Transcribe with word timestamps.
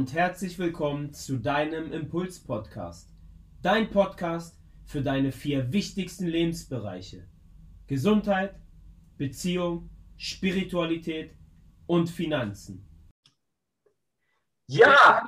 und 0.00 0.14
herzlich 0.14 0.58
willkommen 0.58 1.12
zu 1.12 1.36
deinem 1.36 1.92
Impuls-Podcast. 1.92 3.10
Dein 3.60 3.90
Podcast 3.90 4.56
für 4.86 5.02
deine 5.02 5.30
vier 5.30 5.74
wichtigsten 5.74 6.26
Lebensbereiche. 6.26 7.28
Gesundheit, 7.86 8.54
Beziehung, 9.18 9.90
Spiritualität 10.16 11.34
und 11.86 12.08
Finanzen. 12.08 12.88
Ja, 14.68 15.22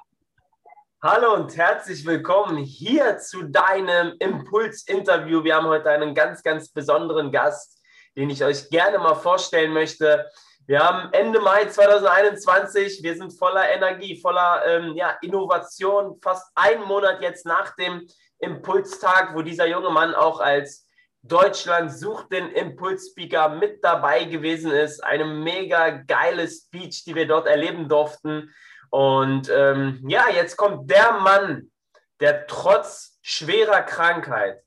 hallo 1.03 1.35
und 1.35 1.55
herzlich 1.55 2.07
willkommen 2.07 2.57
hier 2.57 3.19
zu 3.19 3.43
deinem 3.43 4.15
Impuls-Interview. 4.21 5.45
Wir 5.45 5.57
haben 5.57 5.67
heute 5.67 5.91
einen 5.91 6.15
ganz, 6.15 6.43
ganz 6.43 6.71
besonderen 6.71 7.31
Gast, 7.31 7.79
den 8.17 8.31
ich 8.31 8.43
euch 8.43 8.71
gerne 8.71 8.97
mal 8.97 9.17
vorstellen 9.17 9.75
möchte. 9.75 10.31
Wir 10.67 10.79
haben 10.79 11.13
Ende 11.13 11.41
Mai 11.41 11.65
2021. 11.65 13.03
Wir 13.03 13.17
sind 13.17 13.33
voller 13.33 13.69
Energie, 13.69 14.21
voller 14.21 14.63
ähm, 14.65 14.95
ja, 14.95 15.17
Innovation. 15.21 16.21
Fast 16.23 16.53
einen 16.55 16.85
Monat 16.85 17.21
jetzt 17.21 17.45
nach 17.47 17.75
dem 17.75 18.07
Impulstag, 18.39 19.35
wo 19.35 19.43
dieser 19.43 19.67
junge 19.67 19.91
Mann 19.91 20.15
auch 20.15 20.39
als 20.39 20.87
Deutschland 21.23 21.93
sucht 21.93 22.33
den 22.33 22.51
Impulsspeaker 22.51 23.49
mit 23.49 23.83
dabei 23.83 24.25
gewesen 24.25 24.71
ist. 24.71 25.03
Eine 25.03 25.25
mega 25.25 25.91
geile 25.91 26.49
Speech, 26.49 27.05
die 27.05 27.17
wir 27.17 27.27
dort 27.27 27.49
erleben 27.49 27.89
durften. 27.89 28.55
Und 28.91 29.49
ähm, 29.49 30.05
ja, 30.07 30.29
jetzt 30.31 30.57
kommt 30.57 30.89
der 30.89 31.13
Mann, 31.15 31.73
der 32.21 32.47
trotz 32.47 33.19
schwerer 33.21 33.83
Krankheit 33.83 34.63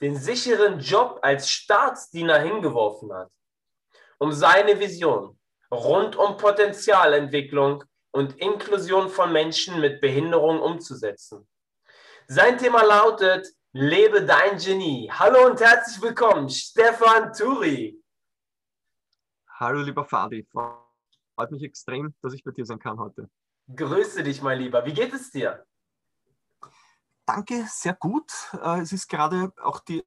den 0.00 0.16
sicheren 0.16 0.80
Job 0.80 1.18
als 1.22 1.50
Staatsdiener 1.50 2.38
hingeworfen 2.38 3.12
hat 3.12 3.28
um 4.18 4.32
seine 4.32 4.78
Vision 4.78 5.38
rund 5.70 6.16
um 6.16 6.36
Potenzialentwicklung 6.36 7.84
und 8.12 8.38
Inklusion 8.38 9.10
von 9.10 9.32
Menschen 9.32 9.80
mit 9.80 10.00
Behinderung 10.00 10.60
umzusetzen. 10.60 11.46
Sein 12.28 12.58
Thema 12.58 12.82
lautet 12.82 13.48
Lebe 13.72 14.24
dein 14.24 14.56
Genie. 14.58 15.10
Hallo 15.12 15.46
und 15.46 15.60
herzlich 15.60 16.00
willkommen, 16.00 16.48
Stefan 16.48 17.32
Turi. 17.32 18.02
Hallo, 19.58 19.82
lieber 19.82 20.04
Fadi. 20.04 20.46
Freut 20.50 21.50
mich 21.50 21.62
extrem, 21.62 22.14
dass 22.22 22.32
ich 22.32 22.42
bei 22.42 22.52
dir 22.52 22.64
sein 22.64 22.78
kann 22.78 22.98
heute. 22.98 23.28
Grüße 23.74 24.22
dich, 24.22 24.40
mein 24.40 24.60
Lieber. 24.60 24.84
Wie 24.86 24.92
geht 24.92 25.12
es 25.12 25.30
dir? 25.30 25.66
Danke, 27.26 27.66
sehr 27.68 27.94
gut. 27.94 28.30
Äh, 28.62 28.80
es 28.80 28.92
ist 28.92 29.08
gerade 29.08 29.52
auch 29.60 29.80
die 29.80 30.04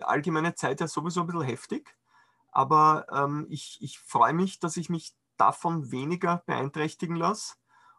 allgemeine 0.00 0.54
Zeit 0.54 0.80
ja 0.80 0.88
sowieso 0.88 1.20
ein 1.20 1.26
bisschen 1.26 1.42
heftig. 1.42 1.94
Aber 2.54 3.06
ähm, 3.12 3.46
ich, 3.50 3.78
ich 3.82 3.98
freue 3.98 4.32
mich, 4.32 4.60
dass 4.60 4.76
ich 4.76 4.88
mich 4.88 5.12
davon 5.36 5.90
weniger 5.90 6.42
beeinträchtigen 6.46 7.16
lasse 7.16 7.54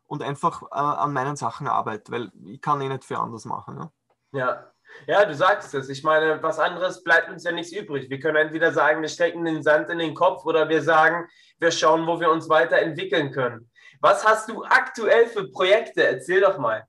und 0.06 0.23
einfach 0.23 0.64
äh, 0.64 0.75
an 0.75 1.11
meinen 1.11 1.36
Sachen 1.36 1.67
arbeite, 1.67 2.11
weil 2.11 2.31
ich 2.45 2.61
kann 2.61 2.80
eh 2.80 2.88
nicht 2.88 3.03
für 3.03 3.20
anders 3.20 3.44
machen. 3.44 3.92
Ja, 4.31 4.39
ja. 4.39 4.72
ja 5.08 5.26
du 5.26 5.36
sagst 5.36 5.73
es. 5.73 5.89
Ich 5.89 6.03
meine, 6.03 6.42
was 6.42 6.58
anderes 6.58 7.03
bleibt 7.03 7.30
uns 7.30 7.44
ja 7.44 7.52
nichts 7.52 7.73
übrig. 7.73 8.09
Wir 8.09 8.20
können 8.20 8.38
entweder 8.38 8.72
sagen, 8.72 9.02
wir 9.02 9.09
stecken 9.09 9.44
den 9.44 9.61
Sand 9.61 9.89
in 9.89 10.00
den 10.00 10.16
Kopf 10.16 10.45
oder 10.45 10.70
wir 10.70 10.81
sagen, 10.81 11.28
wir 11.59 11.72
schauen, 11.72 12.08
wo 12.08 12.20
wir 12.20 12.31
uns 12.31 12.48
weiterentwickeln 12.48 13.31
können. 13.31 13.70
Was 14.00 14.26
hast 14.26 14.50
du 14.50 14.64
aktuell 14.64 15.28
für 15.28 15.50
Projekte? 15.52 16.08
Erzähl 16.08 16.39
doch 16.39 16.58
mal. 16.58 16.88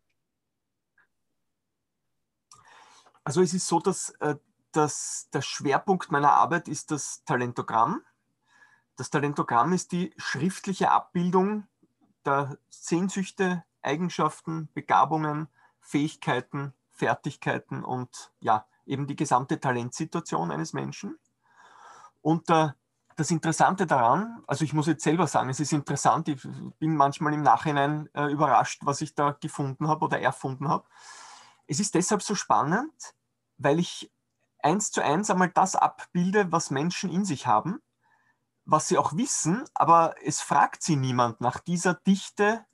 Also 3.25 3.43
es 3.43 3.53
ist 3.55 3.67
so, 3.67 3.81
dass 3.81 4.11
äh, 4.21 4.37
das, 4.77 5.29
der 5.33 5.43
Schwerpunkt 5.43 6.11
meiner 6.11 6.33
Arbeit 6.33 6.69
ist 6.69 6.91
das 6.91 7.25
Talentogramm. 7.25 8.03
Das 8.97 9.11
Talentogramm 9.11 9.73
ist 9.73 9.93
die 9.93 10.15
schriftliche 10.17 10.91
Abbildung 10.91 11.67
der 12.25 12.59
Sehnsüchte, 12.71 13.65
Eigenschaften, 13.83 14.69
Begabungen, 14.75 15.49
Fähigkeiten, 15.81 16.73
Fertigkeiten 16.91 17.85
und 17.85 18.33
ja, 18.41 18.67
eben 18.87 19.07
die 19.07 19.17
gesamte 19.17 19.61
Talentsituation 19.61 20.51
eines 20.51 20.73
Menschen. 20.73 21.19
Und 22.23 22.51
äh, 22.51 22.71
das 23.17 23.31
Interessante 23.31 23.87
daran, 23.87 24.43
also 24.47 24.65
ich 24.65 24.73
muss 24.73 24.87
jetzt 24.87 25.05
selber 25.05 25.27
sagen, 25.27 25.49
es 25.49 25.61
ist 25.61 25.73
interessant, 25.73 26.29
ich 26.29 26.43
bin 26.79 26.97
manchmal 26.97 27.33
im 27.33 27.43
Nachhinein 27.43 28.09
äh, 28.15 28.31
überrascht, 28.31 28.83
was 28.85 29.01
ich 29.01 29.15
da 29.15 29.33
gefunden 29.33 29.89
habe 29.89 30.05
oder 30.05 30.21
erfunden 30.21 30.69
habe. 30.69 30.85
Es 31.67 31.81
ist 31.81 31.95
deshalb 31.95 32.23
so 32.23 32.35
spannend, 32.35 33.15
weil 33.59 33.79
ich 33.79 34.13
eins 34.59 34.91
zu 34.91 35.03
eins 35.03 35.31
einmal 35.31 35.51
das 35.51 35.77
abbilde, 35.77 36.53
was 36.53 36.71
Menschen 36.71 37.11
in 37.11 37.25
sich 37.25 37.47
haben, 37.47 37.81
was 38.65 38.89
sie 38.89 38.99
auch 38.99 39.15
wissen, 39.15 39.65
aber 39.75 40.15
es 40.23 40.41
fragt 40.41 40.83
sie 40.83 40.97
niemand 40.97 41.41
nach 41.41 41.61
dieser 41.61 41.95
Dichte 41.95 42.65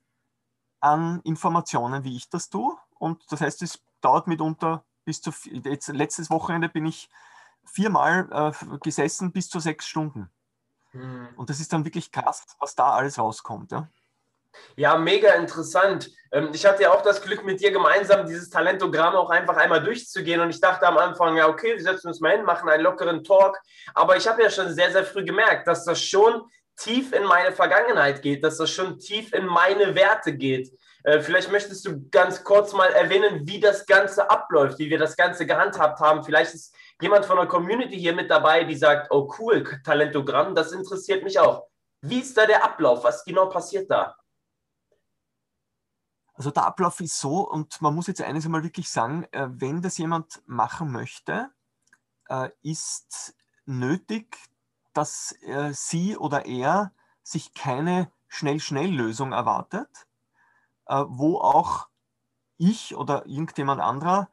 an 0.80 1.20
Informationen, 1.20 2.04
wie 2.04 2.16
ich 2.16 2.28
das 2.28 2.48
tue. 2.48 2.76
Und 2.98 3.30
das 3.30 3.40
heißt, 3.40 3.62
es 3.62 3.80
dauert 4.00 4.26
mitunter 4.26 4.84
bis 5.04 5.20
zu, 5.20 5.32
jetzt, 5.44 5.88
letztes 5.88 6.30
Wochenende 6.30 6.68
bin 6.68 6.86
ich 6.86 7.08
viermal 7.64 8.28
äh, 8.32 8.78
gesessen 8.78 9.32
bis 9.32 9.48
zu 9.48 9.60
sechs 9.60 9.86
Stunden. 9.86 10.30
Hm. 10.90 11.28
Und 11.36 11.50
das 11.50 11.60
ist 11.60 11.72
dann 11.72 11.84
wirklich 11.84 12.10
krass, 12.10 12.44
was 12.58 12.74
da 12.74 12.92
alles 12.92 13.18
rauskommt. 13.18 13.72
Ja. 13.72 13.88
Ja, 14.76 14.96
mega 14.96 15.34
interessant. 15.34 16.10
Ähm, 16.32 16.50
ich 16.52 16.64
hatte 16.64 16.82
ja 16.82 16.92
auch 16.92 17.02
das 17.02 17.22
Glück, 17.22 17.44
mit 17.44 17.60
dir 17.60 17.70
gemeinsam 17.70 18.26
dieses 18.26 18.50
Talentogramm 18.50 19.14
auch 19.14 19.30
einfach 19.30 19.56
einmal 19.56 19.82
durchzugehen. 19.82 20.40
Und 20.40 20.50
ich 20.50 20.60
dachte 20.60 20.86
am 20.86 20.98
Anfang, 20.98 21.36
ja, 21.36 21.48
okay, 21.48 21.74
wir 21.76 21.82
setzen 21.82 22.08
uns 22.08 22.20
mal 22.20 22.36
hin, 22.36 22.44
machen 22.44 22.68
einen 22.68 22.82
lockeren 22.82 23.22
Talk. 23.22 23.58
Aber 23.94 24.16
ich 24.16 24.26
habe 24.26 24.42
ja 24.42 24.50
schon 24.50 24.72
sehr, 24.72 24.90
sehr 24.90 25.04
früh 25.04 25.24
gemerkt, 25.24 25.66
dass 25.66 25.84
das 25.84 26.00
schon 26.00 26.42
tief 26.76 27.12
in 27.12 27.24
meine 27.24 27.52
Vergangenheit 27.52 28.22
geht, 28.22 28.42
dass 28.42 28.56
das 28.56 28.70
schon 28.70 28.98
tief 28.98 29.32
in 29.32 29.46
meine 29.46 29.94
Werte 29.94 30.32
geht. 30.32 30.70
Äh, 31.04 31.20
vielleicht 31.20 31.50
möchtest 31.50 31.86
du 31.86 32.08
ganz 32.10 32.42
kurz 32.44 32.72
mal 32.72 32.90
erwähnen, 32.92 33.46
wie 33.46 33.60
das 33.60 33.86
Ganze 33.86 34.30
abläuft, 34.30 34.78
wie 34.78 34.88
wir 34.88 34.98
das 34.98 35.16
Ganze 35.16 35.46
gehandhabt 35.46 36.00
haben. 36.00 36.24
Vielleicht 36.24 36.54
ist 36.54 36.74
jemand 37.00 37.24
von 37.24 37.36
der 37.36 37.46
Community 37.46 37.98
hier 37.98 38.14
mit 38.14 38.30
dabei, 38.30 38.64
die 38.64 38.76
sagt, 38.76 39.08
oh 39.10 39.32
cool, 39.38 39.64
Talentogramm, 39.84 40.54
das 40.54 40.72
interessiert 40.72 41.24
mich 41.24 41.38
auch. 41.38 41.66
Wie 42.00 42.20
ist 42.20 42.36
da 42.36 42.46
der 42.46 42.64
Ablauf? 42.64 43.04
Was 43.04 43.24
genau 43.24 43.46
passiert 43.46 43.90
da? 43.90 44.16
Also 46.34 46.50
der 46.50 46.64
Ablauf 46.64 47.00
ist 47.00 47.18
so, 47.18 47.48
und 47.48 47.80
man 47.82 47.94
muss 47.94 48.06
jetzt 48.06 48.22
eines 48.22 48.46
einmal 48.46 48.62
wirklich 48.62 48.90
sagen, 48.90 49.24
äh, 49.32 49.48
wenn 49.50 49.82
das 49.82 49.98
jemand 49.98 50.42
machen 50.46 50.90
möchte, 50.90 51.50
äh, 52.28 52.50
ist 52.62 53.34
nötig, 53.64 54.36
dass 54.92 55.34
sie 55.70 56.18
oder 56.18 56.44
er 56.44 56.92
sich 57.22 57.54
keine 57.54 58.10
Schnell-Schnell-Lösung 58.28 59.32
erwartet, 59.32 60.06
äh, 60.86 61.04
wo 61.06 61.38
auch 61.38 61.88
ich 62.56 62.96
oder 62.96 63.26
irgendjemand 63.26 63.80
anderer 63.80 64.28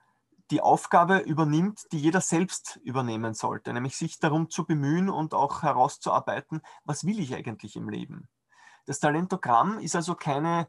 die 0.52 0.62
Aufgabe 0.62 1.18
übernimmt, 1.18 1.92
die 1.92 2.00
jeder 2.00 2.22
selbst 2.22 2.80
übernehmen 2.84 3.34
sollte, 3.34 3.74
nämlich 3.74 3.98
sich 3.98 4.20
darum 4.20 4.50
zu 4.50 4.66
bemühen 4.66 5.10
und 5.10 5.34
auch 5.34 5.62
herauszuarbeiten, 5.62 6.62
was 6.86 7.06
will 7.06 7.20
ich 7.20 7.36
eigentlich 7.36 7.76
im 7.76 7.90
Leben. 7.90 8.28
Das 8.86 9.00
Talentogramm 9.00 9.80
ist 9.80 9.96
also 9.96 10.16
keine 10.16 10.62
äh, 10.62 10.66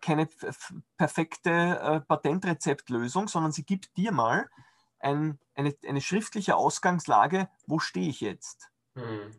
keine 0.00 0.28
perfekte 0.96 1.50
äh, 1.50 2.00
Patentrezeptlösung, 2.00 3.28
sondern 3.28 3.52
sie 3.52 3.64
gibt 3.64 3.96
dir 3.96 4.12
mal 4.12 4.48
ein, 4.98 5.38
eine, 5.54 5.74
eine 5.86 6.00
schriftliche 6.00 6.56
Ausgangslage, 6.56 7.48
wo 7.66 7.78
stehe 7.78 8.08
ich 8.08 8.20
jetzt. 8.20 8.70
Mhm. 8.94 9.36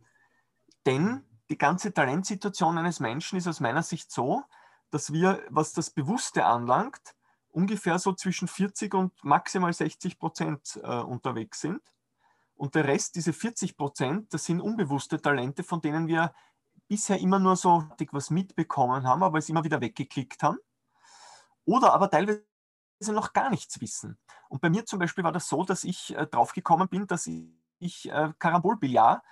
Denn 0.86 1.26
die 1.50 1.58
ganze 1.58 1.94
Talentsituation 1.94 2.78
eines 2.78 3.00
Menschen 3.00 3.38
ist 3.38 3.48
aus 3.48 3.60
meiner 3.60 3.84
Sicht 3.84 4.12
so, 4.12 4.44
dass 4.92 5.12
wir, 5.12 5.44
was 5.50 5.74
das 5.74 5.90
Bewusste 5.90 6.46
anlangt, 6.46 7.16
ungefähr 7.50 8.00
so 8.00 8.14
zwischen 8.14 8.48
40 8.48 8.94
und 8.94 9.24
maximal 9.24 9.74
60 9.74 10.20
Prozent 10.20 10.80
äh, 10.84 11.00
unterwegs 11.00 11.62
sind. 11.62 11.82
Und 12.56 12.76
der 12.76 12.86
Rest, 12.86 13.16
diese 13.16 13.34
40 13.34 13.78
Prozent, 13.78 14.34
das 14.34 14.46
sind 14.46 14.62
unbewusste 14.62 15.22
Talente, 15.22 15.64
von 15.64 15.82
denen 15.82 16.08
wir 16.08 16.34
bisher 16.88 17.20
immer 17.20 17.40
nur 17.40 17.56
so 17.56 17.88
was 18.12 18.30
mitbekommen 18.30 19.08
haben, 19.08 19.24
aber 19.24 19.40
es 19.40 19.50
immer 19.50 19.64
wieder 19.64 19.82
weggeklickt 19.82 20.44
haben. 20.44 20.58
Oder 21.66 21.94
aber 21.94 22.10
teilweise 22.10 22.44
noch 23.08 23.34
gar 23.34 23.50
nichts 23.50 23.82
wissen. 23.82 24.18
Und 24.50 24.62
bei 24.62 24.70
mir 24.70 24.86
zum 24.86 25.00
Beispiel 25.00 25.24
war 25.24 25.32
das 25.32 25.50
so, 25.50 25.64
dass 25.64 25.84
ich 25.84 26.16
äh, 26.16 26.28
drauf 26.28 26.54
gekommen 26.54 26.88
bin, 26.88 27.08
dass 27.08 27.28
ich 27.28 28.10
äh, 28.10 28.34
Karambolbillard, 28.40 29.24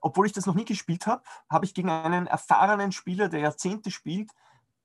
obwohl 0.00 0.26
ich 0.26 0.32
das 0.32 0.46
noch 0.46 0.54
nie 0.54 0.64
gespielt 0.64 1.06
habe, 1.06 1.22
habe 1.48 1.64
ich 1.64 1.74
gegen 1.74 1.90
einen 1.90 2.26
erfahrenen 2.26 2.92
Spieler, 2.92 3.28
der 3.28 3.40
Jahrzehnte 3.40 3.90
spielt, 3.90 4.30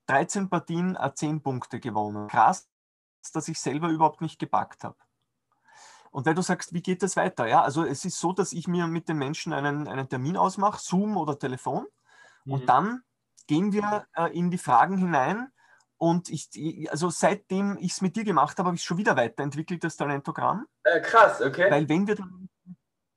13 0.06 0.48
Partien, 0.48 0.98
10 1.14 1.42
Punkte 1.42 1.80
gewonnen. 1.80 2.28
Krass, 2.28 2.68
dass 3.32 3.48
ich 3.48 3.60
selber 3.60 3.88
überhaupt 3.88 4.20
nicht 4.20 4.38
gepackt 4.38 4.84
habe. 4.84 4.96
Und 6.12 6.26
wenn 6.26 6.36
du 6.36 6.42
sagst, 6.42 6.74
wie 6.74 6.82
geht 6.82 7.02
das 7.02 7.16
weiter? 7.16 7.46
Ja, 7.46 7.62
also 7.62 7.84
es 7.84 8.04
ist 8.04 8.20
so, 8.20 8.32
dass 8.32 8.52
ich 8.52 8.68
mir 8.68 8.86
mit 8.86 9.08
den 9.08 9.16
Menschen 9.16 9.52
einen, 9.54 9.88
einen 9.88 10.08
Termin 10.08 10.36
ausmache, 10.36 10.78
Zoom 10.78 11.16
oder 11.16 11.38
Telefon. 11.38 11.86
Mhm. 12.44 12.52
Und 12.52 12.68
dann 12.68 13.02
gehen 13.46 13.72
wir 13.72 14.06
äh, 14.14 14.30
in 14.36 14.50
die 14.50 14.58
Fragen 14.58 14.98
hinein. 14.98 15.50
Und 15.96 16.28
ich, 16.28 16.50
also 16.90 17.08
seitdem 17.08 17.78
ich 17.78 17.92
es 17.92 18.00
mit 18.02 18.14
dir 18.14 18.24
gemacht 18.24 18.58
habe, 18.58 18.66
habe 18.66 18.76
ich 18.76 18.84
schon 18.84 18.98
wieder 18.98 19.16
weiterentwickelt, 19.16 19.82
das 19.84 19.96
Talentogramm. 19.96 20.66
Äh, 20.84 21.00
krass, 21.00 21.40
okay. 21.40 21.70
Weil 21.70 21.88
wenn 21.88 22.06
wir 22.06 22.16
dann, 22.16 22.50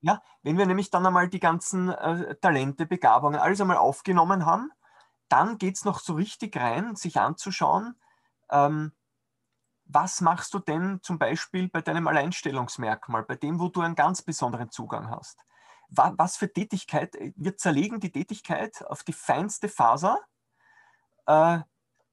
ja, 0.01 0.21
wenn 0.43 0.57
wir 0.57 0.65
nämlich 0.65 0.89
dann 0.89 1.05
einmal 1.05 1.27
die 1.27 1.39
ganzen 1.39 1.89
äh, 1.89 2.35
Talente, 2.35 2.85
Begabungen, 2.85 3.39
alles 3.39 3.59
einmal 3.59 3.77
aufgenommen 3.77 4.45
haben, 4.45 4.71
dann 5.27 5.57
geht 5.57 5.75
es 5.75 5.83
noch 5.83 5.99
so 5.99 6.13
richtig 6.13 6.55
rein, 6.55 6.95
sich 6.95 7.19
anzuschauen, 7.19 7.95
ähm, 8.51 8.93
was 9.85 10.21
machst 10.21 10.53
du 10.53 10.59
denn 10.59 10.99
zum 11.01 11.19
Beispiel 11.19 11.69
bei 11.69 11.81
deinem 11.81 12.07
Alleinstellungsmerkmal, 12.07 13.23
bei 13.23 13.35
dem, 13.35 13.59
wo 13.59 13.69
du 13.69 13.81
einen 13.81 13.95
ganz 13.95 14.21
besonderen 14.21 14.71
Zugang 14.71 15.09
hast? 15.09 15.39
Was 15.89 16.37
für 16.37 16.51
Tätigkeit, 16.51 17.15
äh, 17.15 17.33
wir 17.35 17.57
zerlegen 17.57 17.99
die 17.99 18.11
Tätigkeit 18.11 18.83
auf 18.87 19.03
die 19.03 19.13
feinste 19.13 19.69
Faser, 19.69 20.19
äh, 21.27 21.59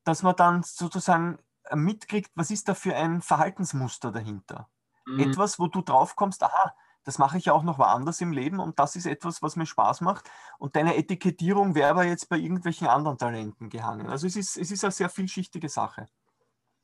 dass 0.04 0.22
man 0.22 0.36
dann 0.36 0.62
sozusagen 0.62 1.38
mitkriegt, 1.74 2.30
was 2.34 2.50
ist 2.50 2.68
da 2.68 2.74
für 2.74 2.94
ein 2.94 3.22
Verhaltensmuster 3.22 4.12
dahinter. 4.12 4.68
Mhm. 5.06 5.20
Etwas, 5.20 5.58
wo 5.58 5.68
du 5.68 5.80
drauf 5.80 6.16
kommst, 6.16 6.42
aha, 6.42 6.74
das 7.04 7.18
mache 7.18 7.38
ich 7.38 7.50
auch 7.50 7.62
noch 7.62 7.78
woanders 7.78 8.20
im 8.20 8.32
Leben 8.32 8.60
und 8.60 8.78
das 8.78 8.94
ist 8.94 9.06
etwas, 9.06 9.42
was 9.42 9.56
mir 9.56 9.66
Spaß 9.66 10.02
macht. 10.02 10.30
Und 10.58 10.76
deine 10.76 10.96
Etikettierung 10.96 11.74
wäre 11.74 11.90
aber 11.90 12.04
jetzt 12.04 12.28
bei 12.28 12.36
irgendwelchen 12.36 12.86
anderen 12.86 13.18
Talenten 13.18 13.70
gehangen. 13.70 14.08
Also 14.08 14.26
es 14.26 14.36
ist, 14.36 14.56
es 14.56 14.70
ist 14.70 14.84
eine 14.84 14.92
sehr 14.92 15.08
vielschichtige 15.08 15.68
Sache. 15.68 16.06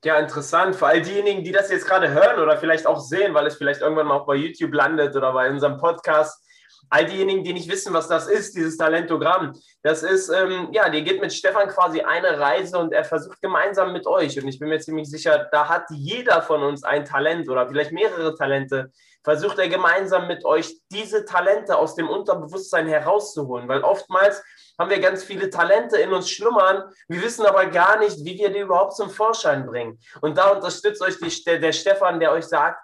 Ja, 0.05 0.17
interessant. 0.21 0.77
Für 0.77 0.87
all 0.87 1.03
diejenigen, 1.03 1.43
die 1.43 1.50
das 1.50 1.71
jetzt 1.71 1.87
gerade 1.87 2.09
hören 2.11 2.39
oder 2.41 2.56
vielleicht 2.56 2.87
auch 2.87 3.00
sehen, 3.00 3.35
weil 3.35 3.47
es 3.47 3.56
vielleicht 3.56 3.81
irgendwann 3.81 4.06
mal 4.06 4.19
auch 4.19 4.27
bei 4.27 4.37
YouTube 4.37 4.73
landet 4.73 5.17
oder 5.17 5.33
bei 5.33 5.50
unserem 5.50 5.77
Podcast. 5.77 6.45
All 6.89 7.05
diejenigen, 7.05 7.43
die 7.43 7.53
nicht 7.53 7.69
wissen, 7.69 7.93
was 7.93 8.06
das 8.06 8.29
ist, 8.29 8.56
dieses 8.56 8.77
Talentogramm, 8.77 9.53
das 9.83 10.03
ist, 10.03 10.31
ähm, 10.31 10.69
ja, 10.73 10.89
die 10.89 11.03
geht 11.03 11.21
mit 11.21 11.33
Stefan 11.33 11.69
quasi 11.69 12.00
eine 12.00 12.39
Reise 12.39 12.79
und 12.79 12.93
er 12.93 13.05
versucht 13.05 13.43
gemeinsam 13.43 13.93
mit 13.93 14.06
euch. 14.06 14.41
Und 14.41 14.49
ich 14.49 14.59
bin 14.59 14.69
mir 14.69 14.79
ziemlich 14.79 15.11
sicher, 15.11 15.49
da 15.50 15.69
hat 15.69 15.85
jeder 15.91 16.43
von 16.43 16.62
uns 16.62 16.85
ein 16.85 17.05
Talent 17.05 17.49
oder 17.49 17.69
vielleicht 17.69 17.93
mehrere 17.93 18.35
Talente. 18.37 18.93
Versucht 19.25 19.59
er 19.59 19.69
gemeinsam 19.69 20.29
mit 20.29 20.45
euch 20.45 20.81
diese 20.93 21.25
Talente 21.25 21.77
aus 21.77 21.97
dem 21.97 22.09
Unterbewusstsein 22.09 22.87
herauszuholen, 22.87 23.69
weil 23.69 23.83
oftmals 23.83 24.43
haben 24.78 24.90
wir 24.90 25.00
ganz 25.00 25.25
viele 25.25 25.50
Talente 25.50 25.96
in 25.98 26.12
uns 26.12 26.30
schlummern. 26.30 26.84
Wir 27.08 27.20
wissen 27.22 27.44
aber 27.44 27.66
gar 27.66 27.98
nicht, 27.98 28.25
wie 28.25 28.38
wir 28.38 28.50
die 28.50 28.60
überhaupt 28.60 28.94
zum 28.94 29.10
Vorschein 29.10 29.66
bringen. 29.66 29.98
Und 30.20 30.38
da 30.38 30.50
unterstützt 30.50 31.02
euch 31.02 31.19
die, 31.19 31.60
der 31.60 31.72
Stefan, 31.72 32.20
der 32.20 32.32
euch 32.32 32.44
sagt, 32.44 32.80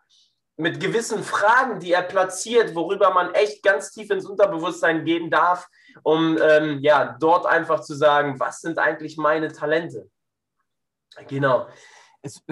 mit 0.57 0.81
gewissen 0.81 1.23
Fragen, 1.23 1.81
die 1.81 1.93
er 1.93 2.03
platziert, 2.03 2.75
worüber 2.75 3.13
man 3.13 3.35
echt 3.35 3.63
ganz 3.63 3.91
tief 3.91 4.11
ins 4.11 4.27
Unterbewusstsein 4.27 5.05
gehen 5.05 5.31
darf, 5.31 5.69
um 6.03 6.39
ähm, 6.41 6.79
ja 6.81 7.17
dort 7.19 7.47
einfach 7.47 7.81
zu 7.81 7.95
sagen, 7.95 8.39
was 8.39 8.61
sind 8.61 8.79
eigentlich 8.79 9.17
meine 9.17 9.53
Talente? 9.53 10.09
Genau. 11.29 11.69
Es, 12.23 12.43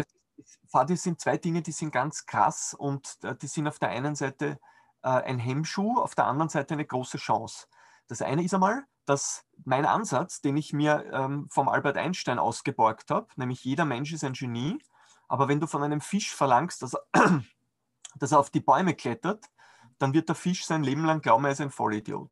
Fadi, 0.69 0.97
sind 0.97 1.21
zwei 1.21 1.37
Dinge, 1.37 1.63
die 1.63 1.73
sind 1.73 1.93
ganz 1.93 2.27
krass 2.27 2.75
und 2.75 3.19
äh, 3.23 3.37
die 3.37 3.47
sind 3.47 3.69
auf 3.69 3.79
der 3.79 3.91
einen 3.91 4.17
Seite 4.17 4.59
äh, 5.03 5.09
ein 5.09 5.39
Hemmschuh, 5.39 5.99
auf 5.99 6.15
der 6.15 6.27
anderen 6.27 6.49
Seite 6.49 6.75
eine 6.75 6.87
große 6.87 7.19
Chance. 7.19 7.67
Das 8.09 8.23
eine 8.23 8.43
ist 8.43 8.55
einmal, 8.55 8.85
dass 9.05 9.45
mein 9.65 9.87
Ansatz, 9.87 10.41
den 10.41 10.57
ich 10.57 10.73
mir 10.73 11.05
ähm, 11.13 11.49
vom 11.51 11.69
Albert 11.69 11.97
Einstein 11.97 12.39
ausgeborgt 12.39 13.11
habe, 13.11 13.29
nämlich 13.37 13.65
jeder 13.65 13.85
Mensch 13.85 14.13
ist 14.13 14.25
ein 14.25 14.33
Genie, 14.33 14.79
aber 15.29 15.49
wenn 15.49 15.61
du 15.61 15.67
von 15.67 15.83
einem 15.83 16.01
Fisch 16.01 16.35
verlangst, 16.35 16.83
dass 16.83 16.95
er, 16.95 17.03
dass 18.17 18.33
er 18.33 18.39
auf 18.39 18.51
die 18.51 18.61
Bäume 18.61 18.95
klettert, 18.95 19.47
dann 19.99 20.13
wird 20.13 20.29
der 20.29 20.37
Fisch 20.37 20.65
sein 20.65 20.83
Leben 20.83 21.05
lang 21.05 21.21
glauben, 21.21 21.45
er 21.45 21.53
ist 21.53 21.61
ein 21.61 21.71
Vollidiot. 21.71 22.31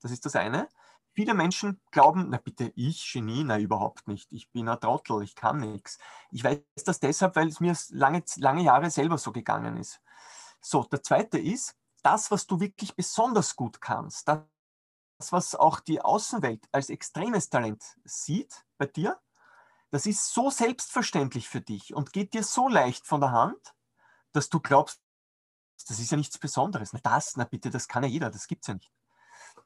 Das 0.00 0.10
ist 0.10 0.24
das 0.24 0.36
eine. 0.36 0.68
Viele 1.14 1.34
Menschen 1.34 1.80
glauben, 1.90 2.28
na 2.30 2.38
bitte, 2.38 2.72
ich 2.74 3.12
Genie, 3.12 3.44
na 3.44 3.58
überhaupt 3.58 4.08
nicht. 4.08 4.32
Ich 4.32 4.50
bin 4.50 4.68
ein 4.68 4.80
Trottel, 4.80 5.22
ich 5.22 5.34
kann 5.34 5.58
nichts. 5.58 5.98
Ich 6.30 6.42
weiß 6.42 6.60
das 6.86 7.00
deshalb, 7.00 7.36
weil 7.36 7.48
es 7.48 7.60
mir 7.60 7.76
lange, 7.90 8.24
lange 8.36 8.62
Jahre 8.62 8.90
selber 8.90 9.18
so 9.18 9.30
gegangen 9.30 9.76
ist. 9.76 10.00
So, 10.60 10.84
der 10.84 11.02
zweite 11.02 11.38
ist, 11.38 11.76
das, 12.02 12.30
was 12.30 12.46
du 12.46 12.60
wirklich 12.60 12.96
besonders 12.96 13.56
gut 13.56 13.80
kannst, 13.80 14.26
das, 14.26 14.40
was 15.30 15.54
auch 15.54 15.78
die 15.78 16.00
Außenwelt 16.00 16.66
als 16.72 16.90
extremes 16.90 17.50
Talent 17.50 17.84
sieht 18.04 18.64
bei 18.78 18.86
dir, 18.86 19.20
das 19.90 20.06
ist 20.06 20.32
so 20.32 20.48
selbstverständlich 20.48 21.48
für 21.48 21.60
dich 21.60 21.94
und 21.94 22.12
geht 22.12 22.32
dir 22.32 22.42
so 22.42 22.66
leicht 22.68 23.06
von 23.06 23.20
der 23.20 23.30
Hand, 23.30 23.74
dass 24.32 24.48
du 24.48 24.58
glaubst, 24.58 25.02
das 25.86 25.98
ist 25.98 26.10
ja 26.10 26.16
nichts 26.16 26.38
Besonderes. 26.38 26.92
Na 26.92 27.00
das, 27.02 27.36
na 27.36 27.44
bitte, 27.44 27.70
das 27.70 27.88
kann 27.88 28.02
ja 28.02 28.08
jeder, 28.08 28.30
das 28.30 28.46
gibt 28.46 28.62
es 28.62 28.68
ja 28.68 28.74
nicht. 28.74 28.90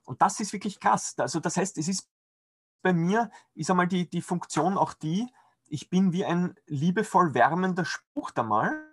Und 0.05 0.21
das 0.23 0.41
ist 0.41 0.53
wirklich 0.53 0.81
krass. 0.81 1.15
Also 1.19 1.41
das 1.41 1.57
heißt, 1.57 1.79
es 1.79 1.89
ist 1.89 2.11
bei 2.83 2.93
mir, 2.93 3.31
ist 3.55 3.71
einmal 3.71 3.87
die, 3.87 4.11
die 4.11 4.23
Funktion 4.23 4.77
auch 4.77 4.95
die, 4.95 5.33
ich 5.69 5.91
bin 5.91 6.13
wie 6.13 6.25
ein 6.25 6.55
liebevoll 6.67 7.35
wärmender 7.35 7.85
Spruch 7.85 8.31
da 8.31 8.43
mal, 8.43 8.85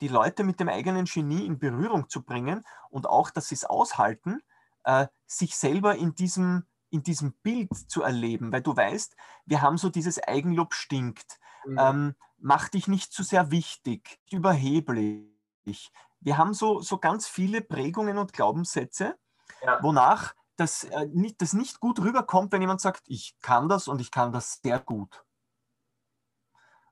die 0.00 0.08
Leute 0.08 0.44
mit 0.44 0.60
dem 0.60 0.68
eigenen 0.68 1.06
Genie 1.06 1.44
in 1.44 1.58
Berührung 1.58 2.08
zu 2.08 2.22
bringen 2.22 2.64
und 2.90 3.06
auch, 3.06 3.30
dass 3.30 3.48
sie 3.48 3.56
es 3.56 3.64
aushalten, 3.64 4.40
äh, 4.84 5.08
sich 5.28 5.56
selber 5.56 5.94
in 5.94 6.14
diesem, 6.14 6.64
in 6.90 7.02
diesem 7.02 7.34
Bild 7.42 7.72
zu 7.88 8.02
erleben, 8.02 8.50
weil 8.50 8.62
du 8.62 8.76
weißt, 8.76 9.14
wir 9.46 9.62
haben 9.62 9.76
so 9.76 9.90
dieses 9.90 10.20
Eigenlob 10.22 10.74
stinkt. 10.74 11.38
Mhm. 11.66 11.78
Ähm, 11.78 12.14
mach 12.38 12.68
dich 12.68 12.88
nicht 12.88 13.12
zu 13.12 13.22
sehr 13.22 13.50
wichtig, 13.50 14.18
überheblich. 14.30 15.92
Wir 16.20 16.38
haben 16.38 16.54
so, 16.54 16.80
so 16.80 16.98
ganz 16.98 17.28
viele 17.28 17.60
Prägungen 17.60 18.18
und 18.18 18.32
Glaubenssätze, 18.32 19.16
ja. 19.62 19.82
wonach 19.82 20.34
das, 20.56 20.84
äh, 20.84 21.06
nicht, 21.12 21.40
das 21.40 21.52
nicht 21.52 21.78
gut 21.78 22.00
rüberkommt, 22.00 22.52
wenn 22.52 22.62
jemand 22.62 22.80
sagt, 22.80 23.02
ich 23.06 23.38
kann 23.40 23.68
das 23.68 23.86
und 23.86 24.00
ich 24.00 24.10
kann 24.10 24.32
das 24.32 24.60
sehr 24.62 24.80
gut. 24.80 25.24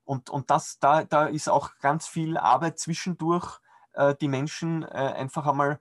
Und, 0.05 0.31
und 0.31 0.51
das, 0.51 0.79
da, 0.79 1.03
da 1.03 1.27
ist 1.27 1.49
auch 1.49 1.77
ganz 1.79 2.07
viel 2.07 2.37
Arbeit 2.37 2.79
zwischendurch, 2.79 3.59
äh, 3.95 4.15
die 4.15 4.29
Menschen 4.29 4.85
äh, 4.85 4.87
einfach 4.87 5.47
einmal 5.47 5.81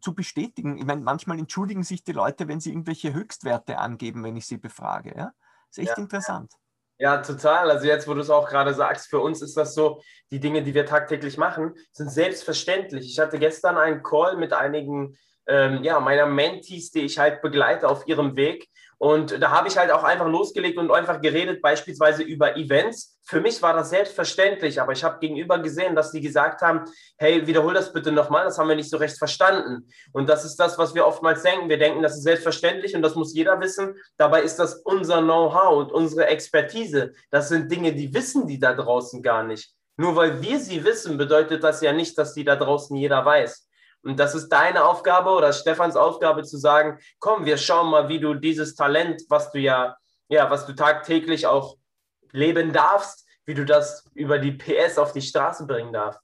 zu 0.00 0.14
bestätigen. 0.14 0.78
Ich 0.78 0.84
meine, 0.84 1.02
manchmal 1.02 1.38
entschuldigen 1.38 1.82
sich 1.82 2.02
die 2.04 2.12
Leute, 2.12 2.48
wenn 2.48 2.60
sie 2.60 2.70
irgendwelche 2.70 3.12
Höchstwerte 3.12 3.78
angeben, 3.78 4.24
wenn 4.24 4.36
ich 4.36 4.46
sie 4.46 4.56
befrage. 4.56 5.14
Ja? 5.16 5.32
Das 5.68 5.78
ist 5.78 5.78
echt 5.78 5.98
ja. 5.98 6.02
interessant. 6.02 6.52
Ja, 7.00 7.18
total. 7.18 7.70
Also 7.70 7.86
jetzt, 7.86 8.08
wo 8.08 8.14
du 8.14 8.20
es 8.20 8.30
auch 8.30 8.48
gerade 8.48 8.74
sagst, 8.74 9.08
für 9.08 9.20
uns 9.20 9.40
ist 9.40 9.56
das 9.56 9.74
so, 9.74 10.02
die 10.32 10.40
Dinge, 10.40 10.62
die 10.62 10.74
wir 10.74 10.84
tagtäglich 10.84 11.36
machen, 11.36 11.74
sind 11.92 12.10
selbstverständlich. 12.10 13.06
Ich 13.06 13.18
hatte 13.20 13.38
gestern 13.38 13.76
einen 13.76 14.02
Call 14.02 14.36
mit 14.36 14.52
einigen 14.52 15.16
ähm, 15.46 15.84
ja, 15.84 16.00
meiner 16.00 16.26
Mentees, 16.26 16.90
die 16.90 17.02
ich 17.02 17.18
halt 17.18 17.40
begleite 17.40 17.88
auf 17.88 18.06
ihrem 18.08 18.36
Weg. 18.36 18.68
Und 18.98 19.40
da 19.40 19.50
habe 19.52 19.68
ich 19.68 19.78
halt 19.78 19.92
auch 19.92 20.02
einfach 20.02 20.26
losgelegt 20.26 20.76
und 20.76 20.90
einfach 20.90 21.20
geredet, 21.20 21.62
beispielsweise 21.62 22.24
über 22.24 22.56
Events. 22.56 23.16
Für 23.24 23.40
mich 23.40 23.62
war 23.62 23.72
das 23.72 23.90
selbstverständlich, 23.90 24.80
aber 24.80 24.92
ich 24.92 25.04
habe 25.04 25.20
gegenüber 25.20 25.60
gesehen, 25.60 25.94
dass 25.94 26.10
die 26.10 26.20
gesagt 26.20 26.62
haben, 26.62 26.84
hey, 27.16 27.46
wiederhol 27.46 27.74
das 27.74 27.92
bitte 27.92 28.10
nochmal, 28.10 28.44
das 28.44 28.58
haben 28.58 28.68
wir 28.68 28.74
nicht 28.74 28.90
so 28.90 28.96
recht 28.96 29.16
verstanden. 29.16 29.88
Und 30.12 30.28
das 30.28 30.44
ist 30.44 30.56
das, 30.56 30.78
was 30.78 30.96
wir 30.96 31.06
oftmals 31.06 31.42
denken. 31.42 31.68
Wir 31.68 31.78
denken, 31.78 32.02
das 32.02 32.16
ist 32.16 32.24
selbstverständlich 32.24 32.96
und 32.96 33.02
das 33.02 33.14
muss 33.14 33.34
jeder 33.34 33.60
wissen. 33.60 33.94
Dabei 34.16 34.42
ist 34.42 34.56
das 34.58 34.74
unser 34.84 35.22
Know-how 35.22 35.78
und 35.78 35.92
unsere 35.92 36.26
Expertise. 36.26 37.12
Das 37.30 37.48
sind 37.48 37.70
Dinge, 37.70 37.94
die 37.94 38.12
wissen 38.12 38.48
die 38.48 38.58
da 38.58 38.74
draußen 38.74 39.22
gar 39.22 39.44
nicht. 39.44 39.72
Nur 39.96 40.16
weil 40.16 40.42
wir 40.42 40.58
sie 40.58 40.84
wissen, 40.84 41.18
bedeutet 41.18 41.62
das 41.62 41.82
ja 41.82 41.92
nicht, 41.92 42.18
dass 42.18 42.34
die 42.34 42.44
da 42.44 42.56
draußen 42.56 42.96
jeder 42.96 43.24
weiß. 43.24 43.67
Und 44.02 44.18
das 44.18 44.34
ist 44.34 44.48
deine 44.48 44.84
Aufgabe 44.84 45.30
oder 45.30 45.52
Stefans 45.52 45.96
Aufgabe 45.96 46.44
zu 46.44 46.56
sagen, 46.56 46.98
komm, 47.18 47.44
wir 47.44 47.58
schauen 47.58 47.90
mal, 47.90 48.08
wie 48.08 48.20
du 48.20 48.34
dieses 48.34 48.74
Talent, 48.74 49.22
was 49.28 49.50
du 49.50 49.58
ja, 49.58 49.96
ja, 50.28 50.50
was 50.50 50.66
du 50.66 50.74
tagtäglich 50.74 51.46
auch 51.46 51.76
leben 52.32 52.72
darfst, 52.72 53.26
wie 53.44 53.54
du 53.54 53.64
das 53.64 54.04
über 54.14 54.38
die 54.38 54.52
PS 54.52 54.98
auf 54.98 55.12
die 55.12 55.22
Straße 55.22 55.66
bringen 55.66 55.92
darfst. 55.92 56.20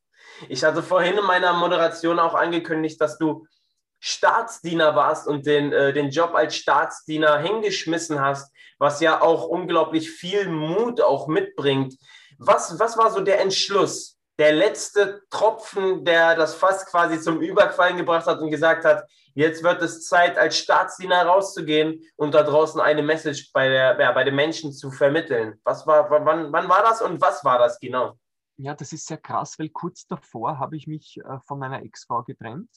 Ich 0.48 0.64
hatte 0.64 0.82
vorhin 0.82 1.18
in 1.18 1.24
meiner 1.24 1.52
Moderation 1.52 2.18
auch 2.18 2.34
angekündigt, 2.34 3.00
dass 3.00 3.18
du 3.18 3.46
Staatsdiener 4.00 4.94
warst 4.94 5.26
und 5.26 5.46
den, 5.46 5.72
äh, 5.72 5.92
den 5.92 6.10
Job 6.10 6.34
als 6.34 6.56
Staatsdiener 6.56 7.38
hingeschmissen 7.38 8.20
hast, 8.20 8.52
was 8.78 9.00
ja 9.00 9.22
auch 9.22 9.46
unglaublich 9.46 10.10
viel 10.10 10.48
Mut 10.48 11.00
auch 11.00 11.26
mitbringt. 11.26 11.94
Was, 12.38 12.78
was 12.78 12.98
war 12.98 13.10
so 13.10 13.20
der 13.20 13.40
Entschluss? 13.40 14.13
Der 14.38 14.52
letzte 14.52 15.22
Tropfen, 15.30 16.04
der 16.04 16.34
das 16.34 16.54
Fass 16.54 16.86
quasi 16.86 17.20
zum 17.20 17.40
Überquallen 17.40 17.96
gebracht 17.96 18.26
hat 18.26 18.40
und 18.40 18.50
gesagt 18.50 18.84
hat, 18.84 19.08
jetzt 19.34 19.62
wird 19.62 19.80
es 19.82 20.06
Zeit, 20.06 20.36
als 20.36 20.58
Staatsdiener 20.58 21.24
rauszugehen 21.24 22.02
und 22.16 22.34
da 22.34 22.42
draußen 22.42 22.80
eine 22.80 23.02
Message 23.02 23.52
bei, 23.52 23.68
der, 23.68 23.98
ja, 24.00 24.12
bei 24.12 24.24
den 24.24 24.34
Menschen 24.34 24.72
zu 24.72 24.90
vermitteln. 24.90 25.60
Was 25.64 25.86
war, 25.86 26.10
wann, 26.10 26.52
wann 26.52 26.68
war 26.68 26.82
das 26.82 27.00
und 27.00 27.20
was 27.20 27.44
war 27.44 27.58
das 27.58 27.78
genau? 27.78 28.18
Ja, 28.56 28.74
das 28.74 28.92
ist 28.92 29.06
sehr 29.06 29.18
krass, 29.18 29.58
weil 29.58 29.68
kurz 29.68 30.06
davor 30.06 30.58
habe 30.58 30.76
ich 30.76 30.86
mich 30.86 31.18
äh, 31.18 31.38
von 31.46 31.58
meiner 31.58 31.82
Ex-Frau 31.82 32.22
getrennt. 32.22 32.70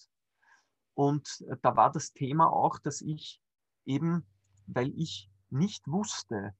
Und 0.93 1.43
äh, 1.49 1.55
da 1.61 1.75
war 1.75 1.91
das 1.91 2.13
Thema 2.13 2.51
auch, 2.51 2.79
dass 2.79 3.01
ich 3.01 3.41
eben, 3.85 4.27
weil 4.65 4.91
ich 4.95 5.29
nicht 5.49 5.87
wusste, 5.87 6.53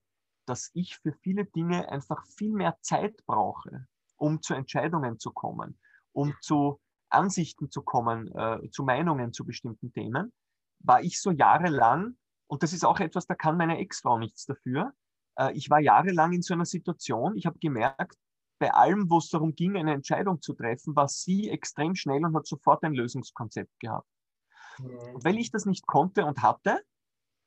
dass 0.45 0.69
ich 0.73 0.97
für 0.97 1.13
viele 1.13 1.45
Dinge 1.45 1.89
einfach 1.89 2.25
viel 2.25 2.53
mehr 2.53 2.77
Zeit 2.81 3.25
brauche, 3.25 3.87
um 4.17 4.41
zu 4.41 4.53
Entscheidungen 4.53 5.19
zu 5.19 5.31
kommen, 5.31 5.79
um 6.12 6.33
zu 6.41 6.79
Ansichten 7.09 7.71
zu 7.71 7.81
kommen, 7.81 8.27
äh, 8.36 8.69
zu 8.71 8.83
Meinungen 8.83 9.33
zu 9.33 9.45
bestimmten 9.45 9.91
Themen, 9.93 10.33
war 10.79 11.01
ich 11.01 11.21
so 11.21 11.31
jahrelang, 11.31 12.17
und 12.47 12.63
das 12.63 12.74
ist 12.74 12.86
auch 12.86 13.00
etwas, 13.00 13.27
da 13.27 13.36
kann 13.36 13.57
meine 13.57 13.77
Ex-Frau 13.77 14.17
nichts 14.17 14.45
dafür, 14.45 14.93
äh, 15.38 15.53
ich 15.53 15.69
war 15.69 15.79
jahrelang 15.79 16.33
in 16.33 16.41
so 16.41 16.53
einer 16.53 16.65
Situation, 16.65 17.38
ich 17.38 17.45
habe 17.45 17.59
gemerkt, 17.59 18.17
bei 18.59 18.74
allem, 18.74 19.09
wo 19.09 19.19
es 19.19 19.29
darum 19.29 19.53
ging, 19.53 19.77
eine 19.77 19.93
Entscheidung 19.93 20.41
zu 20.41 20.53
treffen, 20.53 20.95
war 20.95 21.07
sie 21.07 21.50
extrem 21.50 21.95
schnell 21.95 22.25
und 22.25 22.36
hat 22.36 22.47
sofort 22.47 22.83
ein 22.83 22.93
Lösungskonzept 22.93 23.79
gehabt. 23.79 24.07
Mhm. 24.79 25.15
Und 25.15 25.24
weil 25.24 25.38
ich 25.38 25.51
das 25.51 25.65
nicht 25.65 25.86
konnte 25.86 26.25
und 26.25 26.41
hatte, 26.41 26.81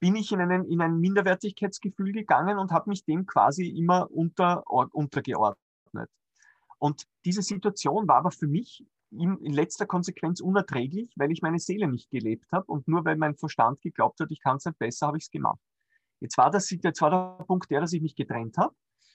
bin 0.00 0.17
ich 0.17 0.33
in, 0.33 0.41
einen, 0.41 0.65
in 0.65 0.81
ein 0.81 0.99
Minderwertigkeitsgefühl 0.99 2.12
gegangen 2.12 2.59
und 2.59 2.71
habe 2.71 2.89
mich 2.89 3.05
dem 3.05 3.27
quasi 3.27 3.69
immer 3.69 4.11
unter, 4.11 4.62
untergeordnet. 4.71 5.61
Und 6.81 7.07
diese 7.27 7.43
Situation 7.43 8.09
war 8.09 8.17
aber 8.17 8.31
für 8.31 8.49
mich 8.49 8.87
in, 9.11 9.37
in 9.39 9.53
letzter 9.53 9.87
Konsequenz 9.87 10.41
unerträglich, 10.41 11.13
weil 11.17 11.31
ich 11.31 11.43
meine 11.43 11.59
Seele 11.59 11.87
nicht 11.87 12.11
gelebt 12.11 12.51
habe 12.53 12.67
und 12.67 12.89
nur 12.89 13.05
weil 13.05 13.17
mein 13.17 13.37
Verstand 13.37 13.83
geglaubt 13.83 14.19
hat, 14.21 14.31
ich 14.31 14.41
kann 14.41 14.57
es 14.57 14.65
nicht 14.65 14.79
besser, 14.79 15.09
habe 15.09 15.19
ich 15.19 15.25
es 15.25 15.31
gemacht. 15.31 15.61
Jetzt 16.21 16.39
war, 16.39 16.51
das, 16.51 16.71
jetzt 16.71 17.01
war 17.03 17.11
der 17.11 17.45
Punkt 17.45 17.71
der, 17.71 17.83
dass 17.83 17.93
ich 17.93 18.01
mich 18.01 18.15
getrennt 18.15 18.57
habe. 18.57 18.75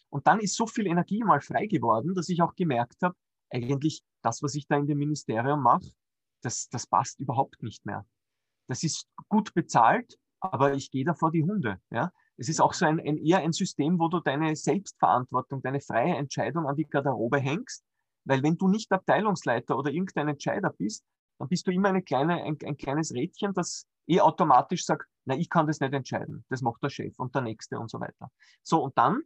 Und 0.09 0.27
dann 0.27 0.39
ist 0.39 0.55
so 0.55 0.67
viel 0.67 0.85
Energie 0.85 1.23
mal 1.23 1.41
frei 1.41 1.65
geworden, 1.65 2.13
dass 2.13 2.29
ich 2.29 2.41
auch 2.41 2.55
gemerkt 2.55 3.01
habe, 3.01 3.15
eigentlich 3.49 4.03
das, 4.21 4.43
was 4.43 4.53
ich 4.55 4.67
da 4.67 4.77
in 4.77 4.87
dem 4.87 4.99
Ministerium 4.99 5.61
mache, 5.61 5.89
das, 6.41 6.69
das 6.69 6.85
passt 6.85 7.19
überhaupt 7.19 7.63
nicht 7.63 7.85
mehr. 7.85 8.05
Das 8.67 8.83
ist 8.83 9.07
gut 9.27 9.53
bezahlt, 9.53 10.19
aber 10.39 10.73
ich 10.73 10.91
gehe 10.91 11.05
da 11.05 11.15
vor 11.15 11.31
die 11.31 11.43
Hunde. 11.43 11.79
Ja? 11.89 12.11
Es 12.37 12.49
ist 12.49 12.59
auch 12.59 12.73
so 12.73 12.85
ein, 12.85 12.99
ein, 12.99 13.17
eher 13.17 13.39
ein 13.39 13.53
System, 13.53 13.99
wo 13.99 14.07
du 14.07 14.19
deine 14.19 14.55
Selbstverantwortung, 14.55 15.61
deine 15.61 15.79
freie 15.79 16.15
Entscheidung 16.15 16.67
an 16.67 16.75
die 16.75 16.85
Garderobe 16.85 17.39
hängst. 17.39 17.83
Weil 18.25 18.43
wenn 18.43 18.57
du 18.57 18.67
nicht 18.67 18.91
Abteilungsleiter 18.91 19.77
oder 19.77 19.91
irgendein 19.91 20.29
Entscheider 20.29 20.71
bist, 20.71 21.05
dann 21.37 21.47
bist 21.47 21.67
du 21.67 21.71
immer 21.71 21.89
eine 21.89 22.01
kleine, 22.01 22.43
ein, 22.43 22.57
ein 22.65 22.77
kleines 22.77 23.13
Rädchen, 23.13 23.53
das 23.53 23.87
eh 24.07 24.19
automatisch 24.19 24.85
sagt, 24.85 25.07
na, 25.25 25.35
ich 25.35 25.49
kann 25.49 25.67
das 25.67 25.79
nicht 25.79 25.93
entscheiden. 25.93 26.45
Das 26.49 26.61
macht 26.61 26.83
der 26.83 26.89
Chef 26.89 27.17
und 27.19 27.33
der 27.35 27.41
Nächste 27.41 27.79
und 27.79 27.89
so 27.89 27.99
weiter. 27.99 28.29
So, 28.63 28.83
und 28.83 28.97
dann 28.97 29.21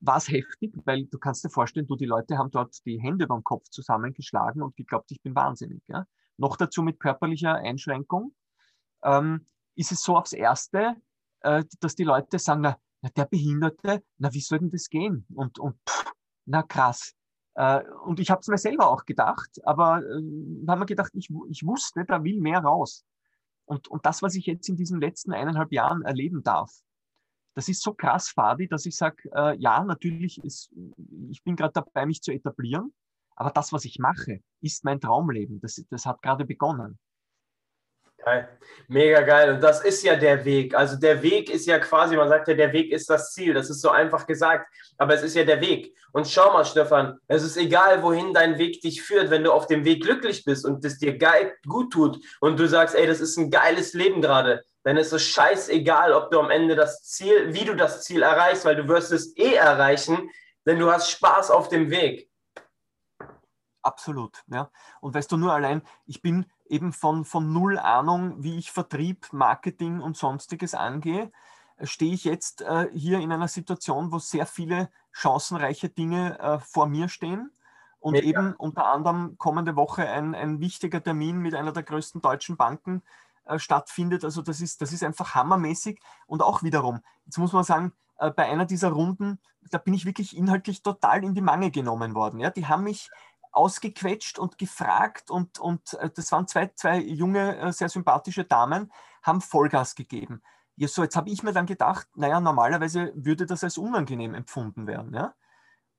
war 0.00 0.18
es 0.18 0.28
heftig, 0.28 0.72
weil 0.84 1.06
du 1.06 1.18
kannst 1.18 1.44
dir 1.44 1.50
vorstellen, 1.50 1.86
du, 1.86 1.96
die 1.96 2.06
Leute 2.06 2.38
haben 2.38 2.50
dort 2.50 2.84
die 2.84 3.00
Hände 3.00 3.26
den 3.26 3.44
Kopf 3.44 3.68
zusammengeschlagen 3.70 4.62
und 4.62 4.76
geglaubt, 4.76 5.10
ich 5.10 5.22
bin 5.22 5.34
wahnsinnig. 5.34 5.82
Ja? 5.88 6.06
Noch 6.36 6.56
dazu 6.56 6.82
mit 6.82 7.00
körperlicher 7.00 7.54
Einschränkung. 7.54 8.34
Ähm, 9.02 9.46
ist 9.74 9.92
es 9.92 10.02
so 10.02 10.16
aufs 10.16 10.32
Erste, 10.32 10.96
äh, 11.46 11.64
dass 11.80 11.94
die 11.94 12.04
Leute 12.04 12.38
sagen, 12.38 12.62
na, 12.62 12.76
na, 13.02 13.10
der 13.10 13.26
Behinderte, 13.26 14.02
na, 14.18 14.32
wie 14.32 14.40
soll 14.40 14.58
denn 14.58 14.70
das 14.70 14.88
gehen? 14.88 15.26
Und, 15.34 15.58
und 15.58 15.76
pff, 15.88 16.12
na 16.46 16.62
krass. 16.62 17.14
Äh, 17.54 17.82
und 18.04 18.20
ich 18.20 18.30
habe 18.30 18.40
es 18.40 18.48
mir 18.48 18.58
selber 18.58 18.90
auch 18.90 19.04
gedacht, 19.04 19.60
aber 19.64 20.02
äh, 20.02 20.66
haben 20.68 20.80
wir 20.80 20.86
gedacht, 20.86 21.12
ich, 21.14 21.30
ich 21.48 21.64
wusste, 21.64 22.04
da 22.04 22.22
will 22.22 22.40
mehr 22.40 22.60
raus. 22.60 23.04
Und, 23.64 23.88
und 23.88 24.04
das, 24.06 24.22
was 24.22 24.34
ich 24.34 24.46
jetzt 24.46 24.68
in 24.68 24.76
diesen 24.76 25.00
letzten 25.00 25.32
eineinhalb 25.32 25.72
Jahren 25.72 26.02
erleben 26.02 26.42
darf, 26.42 26.70
das 27.54 27.68
ist 27.68 27.82
so 27.82 27.94
krass, 27.94 28.28
Fadi, 28.28 28.68
dass 28.68 28.84
ich 28.84 28.96
sage, 28.96 29.30
äh, 29.34 29.56
ja, 29.58 29.82
natürlich 29.82 30.42
ist, 30.44 30.70
ich 31.30 31.42
bin 31.42 31.56
gerade 31.56 31.72
dabei, 31.72 32.04
mich 32.04 32.22
zu 32.22 32.30
etablieren, 32.30 32.92
aber 33.34 33.50
das, 33.50 33.72
was 33.72 33.84
ich 33.86 33.98
mache, 33.98 34.40
ist 34.60 34.84
mein 34.84 35.00
Traumleben. 35.00 35.60
Das, 35.60 35.82
das 35.88 36.04
hat 36.04 36.20
gerade 36.22 36.44
begonnen. 36.44 36.98
Geil. 38.24 38.48
Mega 38.88 39.20
geil. 39.20 39.54
Und 39.54 39.60
das 39.62 39.84
ist 39.84 40.02
ja 40.02 40.16
der 40.16 40.44
Weg. 40.44 40.74
Also 40.74 40.96
der 40.96 41.22
Weg 41.22 41.48
ist 41.48 41.66
ja 41.66 41.78
quasi, 41.78 42.16
man 42.16 42.28
sagt 42.28 42.48
ja, 42.48 42.54
der 42.54 42.72
Weg 42.72 42.90
ist 42.90 43.08
das 43.08 43.32
Ziel. 43.32 43.54
Das 43.54 43.70
ist 43.70 43.80
so 43.80 43.90
einfach 43.90 44.26
gesagt, 44.26 44.66
aber 44.98 45.14
es 45.14 45.22
ist 45.22 45.36
ja 45.36 45.44
der 45.44 45.60
Weg. 45.60 45.94
Und 46.12 46.26
schau 46.26 46.52
mal, 46.52 46.64
Stefan, 46.64 47.18
es 47.28 47.42
ist 47.42 47.56
egal, 47.56 48.02
wohin 48.02 48.32
dein 48.32 48.58
Weg 48.58 48.80
dich 48.80 49.02
führt, 49.02 49.30
wenn 49.30 49.44
du 49.44 49.52
auf 49.52 49.66
dem 49.66 49.84
Weg 49.84 50.02
glücklich 50.02 50.44
bist 50.44 50.64
und 50.64 50.84
es 50.84 50.98
dir 50.98 51.18
geil 51.18 51.54
gut 51.68 51.92
tut 51.92 52.18
und 52.40 52.58
du 52.58 52.66
sagst, 52.66 52.94
ey, 52.94 53.06
das 53.06 53.20
ist 53.20 53.36
ein 53.36 53.50
geiles 53.50 53.92
Leben 53.92 54.22
gerade, 54.22 54.64
dann 54.82 54.96
ist 54.96 55.12
es 55.12 55.22
scheißegal, 55.22 56.12
ob 56.12 56.30
du 56.30 56.40
am 56.40 56.50
Ende 56.50 56.74
das 56.74 57.02
Ziel, 57.02 57.52
wie 57.52 57.64
du 57.64 57.74
das 57.74 58.02
Ziel 58.02 58.22
erreichst, 58.22 58.64
weil 58.64 58.76
du 58.76 58.88
wirst 58.88 59.12
es 59.12 59.36
eh 59.36 59.54
erreichen, 59.54 60.30
denn 60.64 60.78
du 60.78 60.90
hast 60.90 61.10
Spaß 61.10 61.50
auf 61.50 61.68
dem 61.68 61.90
Weg. 61.90 62.30
Absolut, 63.82 64.42
ja. 64.48 64.70
Und 65.00 65.14
weißt 65.14 65.30
du 65.30 65.36
nur 65.36 65.52
allein, 65.52 65.82
ich 66.06 66.22
bin 66.22 66.46
eben 66.68 66.92
von, 66.92 67.24
von 67.24 67.52
null 67.52 67.78
Ahnung, 67.78 68.42
wie 68.42 68.58
ich 68.58 68.72
Vertrieb, 68.72 69.32
Marketing 69.32 70.00
und 70.00 70.16
sonstiges 70.16 70.74
angehe, 70.74 71.30
stehe 71.82 72.14
ich 72.14 72.24
jetzt 72.24 72.62
äh, 72.62 72.88
hier 72.92 73.18
in 73.20 73.32
einer 73.32 73.48
Situation, 73.48 74.12
wo 74.12 74.18
sehr 74.18 74.46
viele 74.46 74.90
chancenreiche 75.12 75.88
Dinge 75.88 76.38
äh, 76.38 76.58
vor 76.58 76.86
mir 76.86 77.08
stehen. 77.08 77.50
Und 77.98 78.12
Mega. 78.12 78.26
eben 78.26 78.54
unter 78.54 78.86
anderem 78.86 79.36
kommende 79.36 79.74
Woche 79.74 80.08
ein, 80.08 80.34
ein 80.34 80.60
wichtiger 80.60 81.02
Termin 81.02 81.38
mit 81.38 81.54
einer 81.54 81.72
der 81.72 81.82
größten 81.82 82.20
deutschen 82.20 82.56
Banken 82.56 83.02
äh, 83.46 83.58
stattfindet. 83.58 84.24
Also 84.24 84.42
das 84.42 84.60
ist, 84.60 84.80
das 84.80 84.92
ist 84.92 85.02
einfach 85.02 85.34
hammermäßig. 85.34 86.00
Und 86.26 86.42
auch 86.42 86.62
wiederum, 86.62 87.00
jetzt 87.24 87.38
muss 87.38 87.52
man 87.52 87.64
sagen, 87.64 87.92
äh, 88.18 88.30
bei 88.30 88.44
einer 88.44 88.64
dieser 88.64 88.90
Runden, 88.90 89.38
da 89.70 89.78
bin 89.78 89.94
ich 89.94 90.04
wirklich 90.04 90.36
inhaltlich 90.36 90.82
total 90.82 91.24
in 91.24 91.34
die 91.34 91.40
Mangel 91.40 91.70
genommen 91.70 92.14
worden. 92.14 92.38
Ja? 92.38 92.50
Die 92.50 92.66
haben 92.66 92.84
mich 92.84 93.10
ausgequetscht 93.56 94.38
und 94.38 94.58
gefragt 94.58 95.30
und, 95.30 95.58
und 95.58 95.94
äh, 95.94 96.10
das 96.10 96.30
waren 96.32 96.46
zwei, 96.46 96.68
zwei 96.74 96.98
junge, 96.98 97.56
äh, 97.58 97.72
sehr 97.72 97.88
sympathische 97.88 98.44
Damen, 98.44 98.92
haben 99.22 99.40
Vollgas 99.40 99.94
gegeben. 99.94 100.42
Ja, 100.76 100.88
so, 100.88 101.02
jetzt 101.02 101.16
habe 101.16 101.30
ich 101.30 101.42
mir 101.42 101.52
dann 101.52 101.66
gedacht, 101.66 102.06
naja, 102.16 102.38
normalerweise 102.38 103.12
würde 103.16 103.46
das 103.46 103.64
als 103.64 103.78
unangenehm 103.78 104.34
empfunden 104.34 104.86
werden. 104.86 105.14
Ja? 105.14 105.34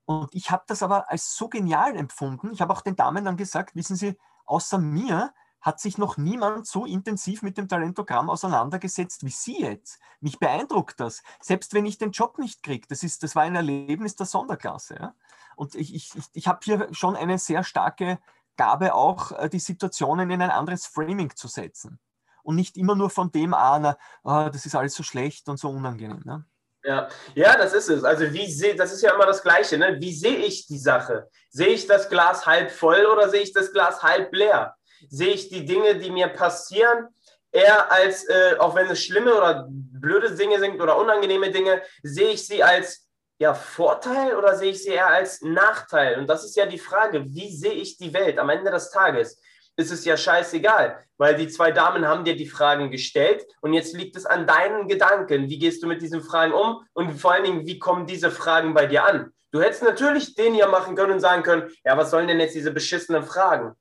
Und 0.04 0.32
ich 0.34 0.50
habe 0.52 0.64
das 0.68 0.82
aber 0.82 1.10
als 1.10 1.34
so 1.36 1.48
genial 1.48 1.96
empfunden. 1.96 2.52
Ich 2.52 2.60
habe 2.60 2.72
auch 2.72 2.80
den 2.80 2.94
Damen 2.94 3.24
dann 3.24 3.36
gesagt, 3.36 3.74
wissen 3.74 3.96
Sie, 3.96 4.16
außer 4.46 4.78
mir 4.78 5.34
hat 5.60 5.80
sich 5.80 5.98
noch 5.98 6.16
niemand 6.16 6.68
so 6.68 6.86
intensiv 6.86 7.42
mit 7.42 7.58
dem 7.58 7.68
Talentogramm 7.68 8.30
auseinandergesetzt 8.30 9.24
wie 9.24 9.30
Sie 9.30 9.60
jetzt. 9.60 9.98
Mich 10.20 10.38
beeindruckt 10.38 11.00
das. 11.00 11.24
Selbst 11.40 11.74
wenn 11.74 11.84
ich 11.84 11.98
den 11.98 12.12
Job 12.12 12.38
nicht 12.38 12.62
kriege, 12.62 12.86
das, 12.88 13.00
das 13.18 13.34
war 13.34 13.42
ein 13.42 13.56
Erlebnis 13.56 14.14
der 14.14 14.26
Sonderklasse. 14.26 14.94
Ja? 14.94 15.14
Und 15.58 15.74
ich, 15.74 15.92
ich, 15.92 16.12
ich 16.34 16.46
habe 16.46 16.60
hier 16.62 16.88
schon 16.92 17.16
eine 17.16 17.36
sehr 17.36 17.64
starke 17.64 18.20
Gabe, 18.56 18.94
auch 18.94 19.32
äh, 19.32 19.48
die 19.48 19.58
Situationen 19.58 20.30
in 20.30 20.40
ein 20.40 20.50
anderes 20.50 20.86
Framing 20.86 21.34
zu 21.34 21.48
setzen. 21.48 21.98
Und 22.44 22.54
nicht 22.54 22.76
immer 22.76 22.94
nur 22.94 23.10
von 23.10 23.32
dem 23.32 23.54
an, 23.54 23.94
oh, 24.22 24.30
ah, 24.30 24.50
das 24.50 24.66
ist 24.66 24.76
alles 24.76 24.94
so 24.94 25.02
schlecht 25.02 25.48
und 25.48 25.58
so 25.58 25.68
unangenehm. 25.68 26.22
Ne? 26.24 26.44
Ja. 26.84 27.08
ja, 27.34 27.56
das 27.56 27.72
ist 27.72 27.88
es. 27.88 28.04
Also 28.04 28.32
wie 28.32 28.48
sehe, 28.50 28.76
das 28.76 28.92
ist 28.92 29.02
ja 29.02 29.12
immer 29.12 29.26
das 29.26 29.42
Gleiche. 29.42 29.76
Ne? 29.76 29.96
Wie 30.00 30.14
sehe 30.14 30.36
ich 30.36 30.68
die 30.68 30.78
Sache? 30.78 31.28
Sehe 31.50 31.68
ich 31.68 31.88
das 31.88 32.08
Glas 32.08 32.46
halb 32.46 32.70
voll 32.70 33.04
oder 33.06 33.28
sehe 33.28 33.42
ich 33.42 33.52
das 33.52 33.72
Glas 33.72 34.00
halb 34.04 34.32
leer? 34.32 34.76
Sehe 35.08 35.34
ich 35.34 35.48
die 35.48 35.64
Dinge, 35.64 35.96
die 35.98 36.12
mir 36.12 36.28
passieren, 36.28 37.08
eher 37.50 37.90
als, 37.90 38.24
äh, 38.28 38.54
auch 38.60 38.76
wenn 38.76 38.86
es 38.86 39.02
schlimme 39.02 39.34
oder 39.34 39.66
blöde 39.68 40.36
Dinge 40.36 40.60
sind 40.60 40.80
oder 40.80 40.96
unangenehme 40.96 41.50
Dinge, 41.50 41.82
sehe 42.04 42.30
ich 42.30 42.46
sie 42.46 42.62
als 42.62 43.07
ja, 43.38 43.54
Vorteil 43.54 44.36
oder 44.36 44.56
sehe 44.56 44.72
ich 44.72 44.82
sie 44.82 44.90
eher 44.90 45.08
als 45.08 45.42
Nachteil? 45.42 46.18
Und 46.18 46.28
das 46.28 46.44
ist 46.44 46.56
ja 46.56 46.66
die 46.66 46.78
Frage, 46.78 47.24
wie 47.26 47.54
sehe 47.54 47.72
ich 47.72 47.96
die 47.96 48.12
Welt 48.12 48.38
am 48.38 48.50
Ende 48.50 48.70
des 48.70 48.90
Tages? 48.90 49.40
Ist 49.76 49.92
es 49.92 50.04
ja 50.04 50.16
scheißegal, 50.16 51.04
weil 51.18 51.36
die 51.36 51.46
zwei 51.46 51.70
Damen 51.70 52.06
haben 52.06 52.24
dir 52.24 52.34
die 52.34 52.48
Fragen 52.48 52.90
gestellt 52.90 53.46
und 53.60 53.74
jetzt 53.74 53.94
liegt 53.94 54.16
es 54.16 54.26
an 54.26 54.44
deinen 54.44 54.88
Gedanken. 54.88 55.48
Wie 55.48 55.58
gehst 55.58 55.84
du 55.84 55.86
mit 55.86 56.02
diesen 56.02 56.20
Fragen 56.20 56.52
um 56.52 56.84
und 56.94 57.12
vor 57.12 57.32
allen 57.32 57.44
Dingen, 57.44 57.64
wie 57.64 57.78
kommen 57.78 58.04
diese 58.04 58.32
Fragen 58.32 58.74
bei 58.74 58.86
dir 58.86 59.04
an? 59.04 59.32
Du 59.52 59.62
hättest 59.62 59.84
natürlich 59.84 60.34
den 60.34 60.54
hier 60.54 60.66
machen 60.66 60.96
können 60.96 61.12
und 61.12 61.20
sagen 61.20 61.44
können, 61.44 61.70
ja, 61.84 61.96
was 61.96 62.10
sollen 62.10 62.26
denn 62.26 62.40
jetzt 62.40 62.56
diese 62.56 62.72
beschissenen 62.72 63.22
Fragen? 63.22 63.74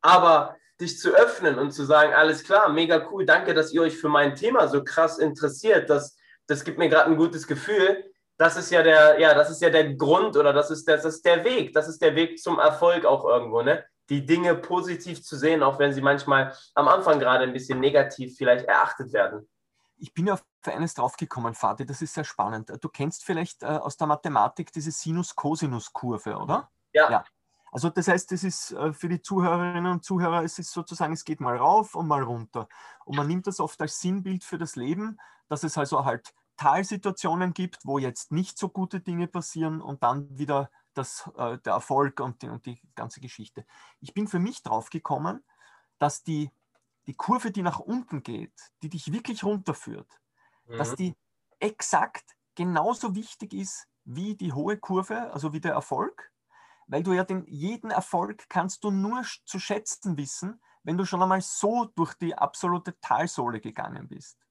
Aber 0.00 0.56
dich 0.80 0.98
zu 0.98 1.10
öffnen 1.10 1.58
und 1.58 1.72
zu 1.72 1.84
sagen, 1.84 2.14
alles 2.14 2.44
klar, 2.44 2.70
mega 2.70 3.06
cool, 3.10 3.26
danke, 3.26 3.52
dass 3.52 3.72
ihr 3.74 3.82
euch 3.82 3.96
für 3.96 4.08
mein 4.08 4.34
Thema 4.34 4.68
so 4.68 4.82
krass 4.82 5.18
interessiert. 5.18 5.90
Das, 5.90 6.16
das 6.46 6.64
gibt 6.64 6.78
mir 6.78 6.88
gerade 6.88 7.10
ein 7.10 7.18
gutes 7.18 7.46
Gefühl 7.46 8.02
das 8.42 8.56
ist 8.56 8.72
ja 8.72 8.82
der, 8.82 9.20
ja, 9.20 9.34
das 9.34 9.50
ist 9.50 9.62
ja 9.62 9.70
der 9.70 9.94
Grund 9.94 10.36
oder 10.36 10.52
das 10.52 10.68
ist, 10.72 10.88
das 10.88 11.04
ist 11.04 11.24
der 11.24 11.44
Weg. 11.44 11.72
Das 11.74 11.86
ist 11.86 12.02
der 12.02 12.16
Weg 12.16 12.40
zum 12.40 12.58
Erfolg 12.58 13.04
auch 13.04 13.24
irgendwo, 13.24 13.62
ne? 13.62 13.84
Die 14.08 14.26
Dinge 14.26 14.56
positiv 14.56 15.22
zu 15.22 15.36
sehen, 15.36 15.62
auch 15.62 15.78
wenn 15.78 15.92
sie 15.92 16.00
manchmal 16.00 16.52
am 16.74 16.88
Anfang 16.88 17.20
gerade 17.20 17.44
ein 17.44 17.52
bisschen 17.52 17.78
negativ 17.78 18.36
vielleicht 18.36 18.66
erachtet 18.66 19.12
werden. 19.12 19.48
Ich 19.96 20.12
bin 20.12 20.28
auf 20.28 20.42
eines 20.64 20.94
draufgekommen, 20.94 21.54
Vati, 21.54 21.86
das 21.86 22.02
ist 22.02 22.14
sehr 22.14 22.24
spannend. 22.24 22.72
Du 22.80 22.88
kennst 22.88 23.24
vielleicht 23.24 23.62
äh, 23.62 23.66
aus 23.66 23.96
der 23.96 24.08
Mathematik 24.08 24.72
diese 24.72 24.90
Sinus-Cosinus-Kurve, 24.90 26.36
oder? 26.36 26.68
Ja. 26.92 27.10
ja. 27.10 27.24
Also 27.70 27.90
das 27.90 28.08
heißt, 28.08 28.32
es 28.32 28.42
ist 28.42 28.72
äh, 28.72 28.92
für 28.92 29.08
die 29.08 29.22
Zuhörerinnen 29.22 29.92
und 29.92 30.04
Zuhörer, 30.04 30.42
es 30.42 30.58
ist 30.58 30.72
sozusagen, 30.72 31.12
es 31.12 31.24
geht 31.24 31.40
mal 31.40 31.56
rauf 31.56 31.94
und 31.94 32.08
mal 32.08 32.22
runter. 32.24 32.68
Und 33.04 33.16
man 33.16 33.28
nimmt 33.28 33.46
das 33.46 33.60
oft 33.60 33.80
als 33.80 34.00
Sinnbild 34.00 34.42
für 34.42 34.58
das 34.58 34.74
Leben, 34.74 35.18
dass 35.48 35.62
es 35.62 35.78
also 35.78 36.04
halt 36.04 36.34
Talsituationen 36.56 37.54
gibt, 37.54 37.84
wo 37.84 37.98
jetzt 37.98 38.32
nicht 38.32 38.58
so 38.58 38.68
gute 38.68 39.00
Dinge 39.00 39.26
passieren 39.26 39.80
und 39.80 40.02
dann 40.02 40.38
wieder 40.38 40.70
das, 40.94 41.30
äh, 41.36 41.58
der 41.58 41.74
Erfolg 41.74 42.20
und 42.20 42.42
die, 42.42 42.48
und 42.48 42.66
die 42.66 42.80
ganze 42.94 43.20
Geschichte. 43.20 43.64
Ich 44.00 44.14
bin 44.14 44.28
für 44.28 44.38
mich 44.38 44.62
drauf 44.62 44.90
gekommen, 44.90 45.44
dass 45.98 46.22
die, 46.22 46.50
die 47.06 47.14
Kurve, 47.14 47.50
die 47.50 47.62
nach 47.62 47.80
unten 47.80 48.22
geht, 48.22 48.52
die 48.82 48.88
dich 48.88 49.12
wirklich 49.12 49.44
runterführt, 49.44 50.20
mhm. 50.66 50.76
dass 50.76 50.94
die 50.94 51.14
exakt 51.58 52.36
genauso 52.54 53.14
wichtig 53.14 53.54
ist 53.54 53.88
wie 54.04 54.34
die 54.34 54.52
hohe 54.52 54.76
Kurve, 54.76 55.32
also 55.32 55.52
wie 55.52 55.60
der 55.60 55.72
Erfolg, 55.72 56.30
weil 56.86 57.02
du 57.02 57.12
ja 57.12 57.24
den 57.24 57.46
jeden 57.46 57.90
Erfolg 57.90 58.48
kannst 58.48 58.84
du 58.84 58.90
nur 58.90 59.24
zu 59.46 59.58
schätzen 59.58 60.16
wissen, 60.16 60.60
wenn 60.82 60.98
du 60.98 61.04
schon 61.04 61.22
einmal 61.22 61.40
so 61.40 61.86
durch 61.94 62.14
die 62.14 62.36
absolute 62.36 62.98
Talsohle 63.00 63.60
gegangen 63.60 64.08
bist. 64.08 64.41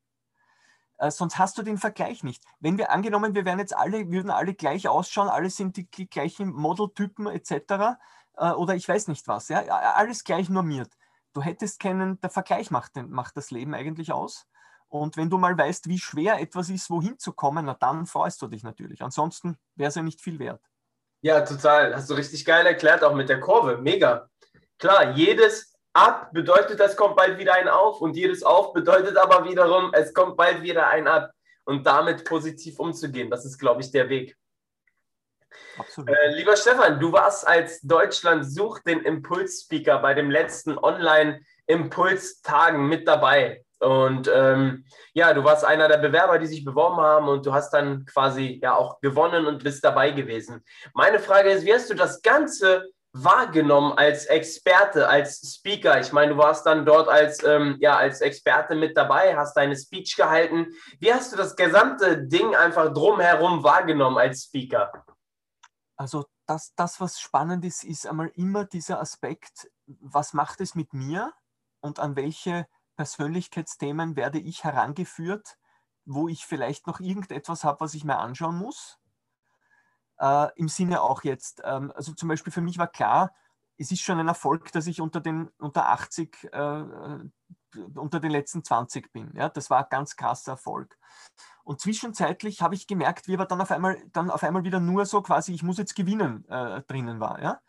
Äh, 1.01 1.09
sonst 1.09 1.39
hast 1.39 1.57
du 1.57 1.63
den 1.63 1.79
Vergleich 1.79 2.23
nicht. 2.23 2.43
Wenn 2.59 2.77
wir 2.77 2.91
angenommen, 2.91 3.33
wir 3.33 3.43
wären 3.43 3.57
jetzt 3.57 3.75
alle, 3.75 4.11
würden 4.11 4.29
alle 4.29 4.53
gleich 4.53 4.87
ausschauen, 4.87 5.29
alle 5.29 5.49
sind 5.49 5.75
die, 5.75 5.89
die 5.89 6.07
gleichen 6.07 6.53
Modeltypen 6.53 7.25
etc. 7.25 7.97
Äh, 8.37 8.51
oder 8.51 8.75
ich 8.75 8.87
weiß 8.87 9.07
nicht 9.07 9.27
was, 9.27 9.49
ja, 9.49 9.61
alles 9.61 10.23
gleich 10.23 10.47
normiert. 10.49 10.91
Du 11.33 11.41
hättest 11.41 11.79
keinen, 11.79 12.21
der 12.21 12.29
Vergleich 12.29 12.69
macht, 12.69 12.97
macht 12.97 13.35
das 13.35 13.49
Leben 13.49 13.73
eigentlich 13.73 14.11
aus. 14.11 14.45
Und 14.89 15.17
wenn 15.17 15.31
du 15.31 15.39
mal 15.39 15.57
weißt, 15.57 15.87
wie 15.87 15.97
schwer 15.97 16.39
etwas 16.39 16.69
ist, 16.69 16.91
wohin 16.91 17.17
zu 17.17 17.33
kommen, 17.33 17.65
na 17.65 17.73
dann 17.73 18.05
freust 18.05 18.39
du 18.43 18.47
dich 18.47 18.61
natürlich. 18.61 19.01
Ansonsten 19.01 19.57
wäre 19.75 19.89
es 19.89 19.95
ja 19.95 20.03
nicht 20.03 20.21
viel 20.21 20.37
wert. 20.37 20.61
Ja, 21.21 21.41
total. 21.41 21.95
Hast 21.95 22.11
du 22.11 22.13
richtig 22.13 22.45
geil 22.45 22.67
erklärt, 22.67 23.03
auch 23.03 23.15
mit 23.15 23.27
der 23.27 23.39
Kurve. 23.39 23.77
Mega. 23.77 24.29
Klar, 24.77 25.11
jedes 25.15 25.70
Ab 25.93 26.31
bedeutet, 26.31 26.79
es 26.79 26.95
kommt 26.95 27.17
bald 27.17 27.37
wieder 27.37 27.55
ein 27.55 27.67
Auf 27.67 27.99
und 28.01 28.15
jedes 28.15 28.43
Auf 28.43 28.73
bedeutet 28.73 29.17
aber 29.17 29.45
wiederum, 29.45 29.91
es 29.93 30.13
kommt 30.13 30.37
bald 30.37 30.61
wieder 30.61 30.87
ein 30.87 31.07
Ab. 31.07 31.31
Und 31.63 31.85
damit 31.85 32.25
positiv 32.25 32.79
umzugehen, 32.79 33.29
das 33.29 33.45
ist, 33.45 33.59
glaube 33.59 33.81
ich, 33.81 33.91
der 33.91 34.09
Weg. 34.09 34.35
Äh, 36.07 36.35
lieber 36.35 36.55
Stefan, 36.55 36.99
du 36.99 37.11
warst 37.11 37.47
als 37.47 37.81
Deutschland 37.81 38.51
sucht 38.51 38.87
den 38.87 39.01
Impuls-Speaker 39.01 39.99
bei 39.99 40.13
dem 40.13 40.31
letzten 40.31 40.77
Online-Impuls-Tagen 40.77 42.87
mit 42.87 43.07
dabei. 43.07 43.63
Und 43.79 44.29
ähm, 44.33 44.85
ja, 45.13 45.33
du 45.33 45.43
warst 45.43 45.65
einer 45.65 45.87
der 45.87 45.97
Bewerber, 45.97 46.37
die 46.37 46.45
sich 46.45 46.63
beworben 46.63 46.97
haben 46.97 47.27
und 47.27 47.43
du 47.45 47.53
hast 47.53 47.71
dann 47.71 48.05
quasi 48.05 48.59
ja 48.61 48.75
auch 48.75 49.01
gewonnen 49.01 49.47
und 49.47 49.63
bist 49.63 49.83
dabei 49.83 50.11
gewesen. 50.11 50.63
Meine 50.93 51.19
Frage 51.19 51.49
ist, 51.49 51.65
wie 51.65 51.73
hast 51.73 51.89
du 51.89 51.95
das 51.95 52.21
Ganze 52.21 52.85
wahrgenommen 53.13 53.93
als 53.97 54.25
Experte, 54.25 55.07
als 55.07 55.55
Speaker? 55.55 55.99
Ich 55.99 56.11
meine, 56.11 56.33
du 56.33 56.37
warst 56.37 56.65
dann 56.65 56.85
dort 56.85 57.09
als, 57.09 57.43
ähm, 57.43 57.77
ja, 57.79 57.97
als 57.97 58.21
Experte 58.21 58.75
mit 58.75 58.95
dabei, 58.95 59.35
hast 59.35 59.55
deine 59.55 59.75
Speech 59.75 60.15
gehalten. 60.15 60.67
Wie 60.99 61.13
hast 61.13 61.31
du 61.31 61.37
das 61.37 61.55
gesamte 61.55 62.23
Ding 62.27 62.55
einfach 62.55 62.93
drumherum 62.93 63.63
wahrgenommen 63.63 64.17
als 64.17 64.45
Speaker? 64.45 64.91
Also 65.97 66.25
das, 66.47 66.73
das, 66.75 66.99
was 66.99 67.19
spannend 67.19 67.63
ist, 67.65 67.83
ist 67.83 68.07
einmal 68.07 68.31
immer 68.35 68.65
dieser 68.65 68.99
Aspekt, 68.99 69.69
was 69.85 70.33
macht 70.33 70.61
es 70.61 70.75
mit 70.75 70.93
mir 70.93 71.31
und 71.81 71.99
an 71.99 72.15
welche 72.15 72.67
Persönlichkeitsthemen 72.95 74.15
werde 74.15 74.39
ich 74.39 74.63
herangeführt, 74.63 75.57
wo 76.05 76.27
ich 76.27 76.45
vielleicht 76.45 76.87
noch 76.87 76.99
irgendetwas 76.99 77.63
habe, 77.63 77.81
was 77.81 77.93
ich 77.93 78.03
mir 78.03 78.17
anschauen 78.17 78.57
muss. 78.57 78.99
Äh, 80.21 80.49
Im 80.55 80.69
Sinne 80.69 81.01
auch 81.01 81.23
jetzt, 81.23 81.61
ähm, 81.65 81.91
also 81.95 82.13
zum 82.13 82.29
Beispiel 82.29 82.53
für 82.53 82.61
mich 82.61 82.77
war 82.77 82.87
klar, 82.87 83.33
es 83.77 83.91
ist 83.91 84.01
schon 84.01 84.19
ein 84.19 84.27
Erfolg, 84.27 84.71
dass 84.71 84.85
ich 84.85 85.01
unter 85.01 85.19
den 85.19 85.47
unter 85.57 85.89
80, 85.89 86.49
äh, 86.53 86.83
unter 87.95 88.19
den 88.19 88.29
letzten 88.29 88.63
20 88.63 89.11
bin. 89.11 89.31
Ja, 89.35 89.49
das 89.49 89.71
war 89.71 89.79
ein 89.79 89.89
ganz 89.89 90.15
krasser 90.15 90.51
Erfolg. 90.51 90.97
Und 91.63 91.81
zwischenzeitlich 91.81 92.61
habe 92.61 92.75
ich 92.75 92.85
gemerkt, 92.85 93.27
wie 93.27 93.33
aber 93.33 93.45
dann 93.45 93.61
auf 93.61 93.71
einmal, 93.71 93.97
dann 94.11 94.29
auf 94.29 94.43
einmal 94.43 94.63
wieder 94.63 94.79
nur 94.79 95.07
so 95.07 95.23
quasi, 95.23 95.53
ich 95.53 95.63
muss 95.63 95.79
jetzt 95.79 95.95
gewinnen 95.95 96.47
äh, 96.49 96.83
drinnen 96.83 97.19
war. 97.19 97.41
Ja? 97.41 97.61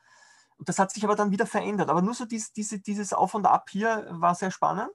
Und 0.59 0.69
das 0.69 0.79
hat 0.79 0.93
sich 0.93 1.05
aber 1.05 1.17
dann 1.17 1.31
wieder 1.31 1.47
verändert. 1.47 1.89
Aber 1.89 2.03
nur 2.03 2.15
so 2.15 2.27
dies, 2.27 2.53
diese, 2.53 2.81
dieses 2.81 3.15
Auf 3.15 3.35
und 3.35 3.47
Ab 3.47 3.71
hier 3.71 4.07
war 4.11 4.35
sehr 4.35 4.51
spannend. 4.51 4.93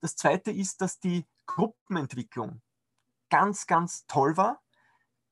Das 0.00 0.14
zweite 0.14 0.52
ist, 0.52 0.80
dass 0.80 1.00
die 1.00 1.26
Gruppenentwicklung 1.46 2.62
ganz, 3.30 3.66
ganz 3.66 4.06
toll 4.06 4.36
war. 4.36 4.60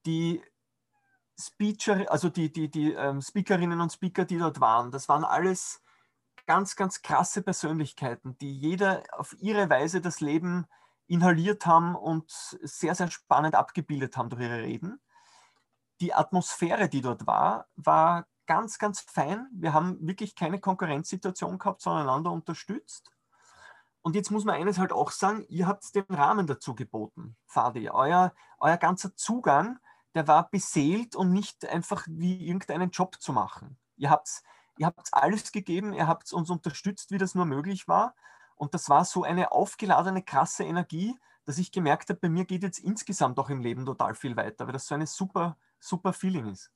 Die 0.06 0.42
Speecher, 1.40 2.10
also 2.10 2.28
die, 2.28 2.52
die, 2.52 2.70
die 2.70 2.92
ähm, 2.92 3.20
Speakerinnen 3.20 3.80
und 3.80 3.92
Speaker, 3.92 4.24
die 4.24 4.38
dort 4.38 4.60
waren, 4.60 4.90
das 4.90 5.08
waren 5.08 5.24
alles 5.24 5.82
ganz, 6.46 6.76
ganz 6.76 7.02
krasse 7.02 7.42
Persönlichkeiten, 7.42 8.36
die 8.38 8.58
jeder 8.58 9.02
auf 9.12 9.34
ihre 9.38 9.70
Weise 9.70 10.00
das 10.00 10.20
Leben 10.20 10.66
inhaliert 11.06 11.66
haben 11.66 11.94
und 11.96 12.30
sehr, 12.30 12.94
sehr 12.94 13.10
spannend 13.10 13.54
abgebildet 13.54 14.16
haben 14.16 14.30
durch 14.30 14.42
ihre 14.42 14.62
Reden. 14.62 15.00
Die 16.00 16.14
Atmosphäre, 16.14 16.88
die 16.88 17.00
dort 17.02 17.26
war, 17.26 17.66
war 17.76 18.26
ganz, 18.46 18.78
ganz 18.78 19.00
fein. 19.00 19.48
Wir 19.52 19.72
haben 19.72 19.98
wirklich 20.06 20.34
keine 20.34 20.60
Konkurrenzsituation 20.60 21.58
gehabt, 21.58 21.82
sondern 21.82 22.08
einander 22.08 22.32
unterstützt. 22.32 23.10
Und 24.02 24.14
jetzt 24.14 24.30
muss 24.30 24.44
man 24.44 24.54
eines 24.54 24.78
halt 24.78 24.92
auch 24.92 25.10
sagen, 25.10 25.44
ihr 25.48 25.66
habt 25.66 25.94
den 25.94 26.04
Rahmen 26.08 26.46
dazu 26.46 26.74
geboten, 26.74 27.36
Fadi. 27.46 27.90
Euer, 27.90 28.32
euer 28.58 28.76
ganzer 28.76 29.14
Zugang, 29.14 29.78
der 30.14 30.26
war 30.28 30.50
beseelt 30.50 31.14
und 31.16 31.32
nicht 31.32 31.66
einfach 31.66 32.06
wie 32.08 32.46
irgendeinen 32.46 32.90
Job 32.90 33.16
zu 33.20 33.32
machen. 33.32 33.78
Ihr 33.96 34.10
habt 34.10 34.42
ihr 34.80 34.86
habt's 34.86 35.12
alles 35.12 35.52
gegeben, 35.52 35.92
ihr 35.92 36.06
habt 36.06 36.32
uns 36.32 36.48
unterstützt, 36.48 37.10
wie 37.10 37.18
das 37.18 37.34
nur 37.34 37.44
möglich 37.44 37.86
war. 37.86 38.14
Und 38.56 38.72
das 38.72 38.88
war 38.88 39.04
so 39.04 39.24
eine 39.24 39.52
aufgeladene, 39.52 40.22
krasse 40.22 40.64
Energie, 40.64 41.18
dass 41.44 41.58
ich 41.58 41.70
gemerkt 41.70 42.08
habe, 42.08 42.20
bei 42.20 42.28
mir 42.30 42.46
geht 42.46 42.62
jetzt 42.62 42.78
insgesamt 42.78 43.38
auch 43.38 43.50
im 43.50 43.60
Leben 43.60 43.84
total 43.84 44.14
viel 44.14 44.36
weiter, 44.36 44.66
weil 44.66 44.72
das 44.72 44.86
so 44.86 44.94
eine 44.94 45.06
super, 45.06 45.58
super 45.78 46.12
Feeling 46.14 46.46
ist. 46.46 46.70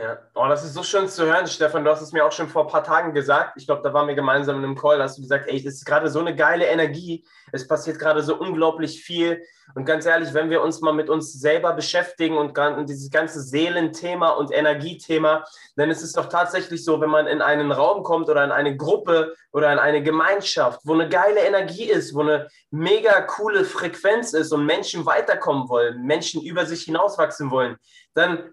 Ja, 0.00 0.16
oh, 0.36 0.46
das 0.46 0.64
ist 0.64 0.74
so 0.74 0.84
schön 0.84 1.08
zu 1.08 1.26
hören, 1.26 1.48
Stefan. 1.48 1.84
Du 1.84 1.90
hast 1.90 2.02
es 2.02 2.12
mir 2.12 2.24
auch 2.24 2.30
schon 2.30 2.48
vor 2.48 2.62
ein 2.62 2.70
paar 2.70 2.84
Tagen 2.84 3.14
gesagt. 3.14 3.54
Ich 3.56 3.66
glaube, 3.66 3.82
da 3.82 3.92
waren 3.92 4.06
wir 4.06 4.14
gemeinsam 4.14 4.58
in 4.58 4.64
einem 4.64 4.76
Call. 4.76 4.98
Da 4.98 5.04
hast 5.04 5.18
du 5.18 5.22
gesagt, 5.22 5.48
ey, 5.48 5.56
es 5.56 5.64
ist 5.64 5.84
gerade 5.84 6.08
so 6.08 6.20
eine 6.20 6.36
geile 6.36 6.66
Energie. 6.66 7.26
Es 7.50 7.66
passiert 7.66 7.98
gerade 7.98 8.22
so 8.22 8.36
unglaublich 8.36 9.02
viel. 9.02 9.42
Und 9.74 9.86
ganz 9.86 10.06
ehrlich, 10.06 10.32
wenn 10.34 10.50
wir 10.50 10.62
uns 10.62 10.80
mal 10.82 10.92
mit 10.92 11.10
uns 11.10 11.32
selber 11.32 11.72
beschäftigen 11.72 12.38
und 12.38 12.56
dieses 12.88 13.10
ganze 13.10 13.42
Seelenthema 13.42 14.28
und 14.30 14.52
Energiethema, 14.52 15.44
dann 15.74 15.90
ist 15.90 16.02
es 16.02 16.12
doch 16.12 16.26
tatsächlich 16.26 16.84
so, 16.84 17.00
wenn 17.00 17.10
man 17.10 17.26
in 17.26 17.42
einen 17.42 17.72
Raum 17.72 18.04
kommt 18.04 18.28
oder 18.28 18.44
in 18.44 18.52
eine 18.52 18.76
Gruppe 18.76 19.34
oder 19.50 19.72
in 19.72 19.80
eine 19.80 20.00
Gemeinschaft, 20.00 20.80
wo 20.84 20.94
eine 20.94 21.08
geile 21.08 21.40
Energie 21.40 21.90
ist, 21.90 22.14
wo 22.14 22.20
eine 22.20 22.46
mega 22.70 23.20
coole 23.22 23.64
Frequenz 23.64 24.32
ist 24.32 24.52
und 24.52 24.64
Menschen 24.64 25.06
weiterkommen 25.06 25.68
wollen, 25.68 26.02
Menschen 26.06 26.40
über 26.40 26.66
sich 26.66 26.84
hinauswachsen 26.84 27.50
wollen, 27.50 27.78
dann 28.14 28.52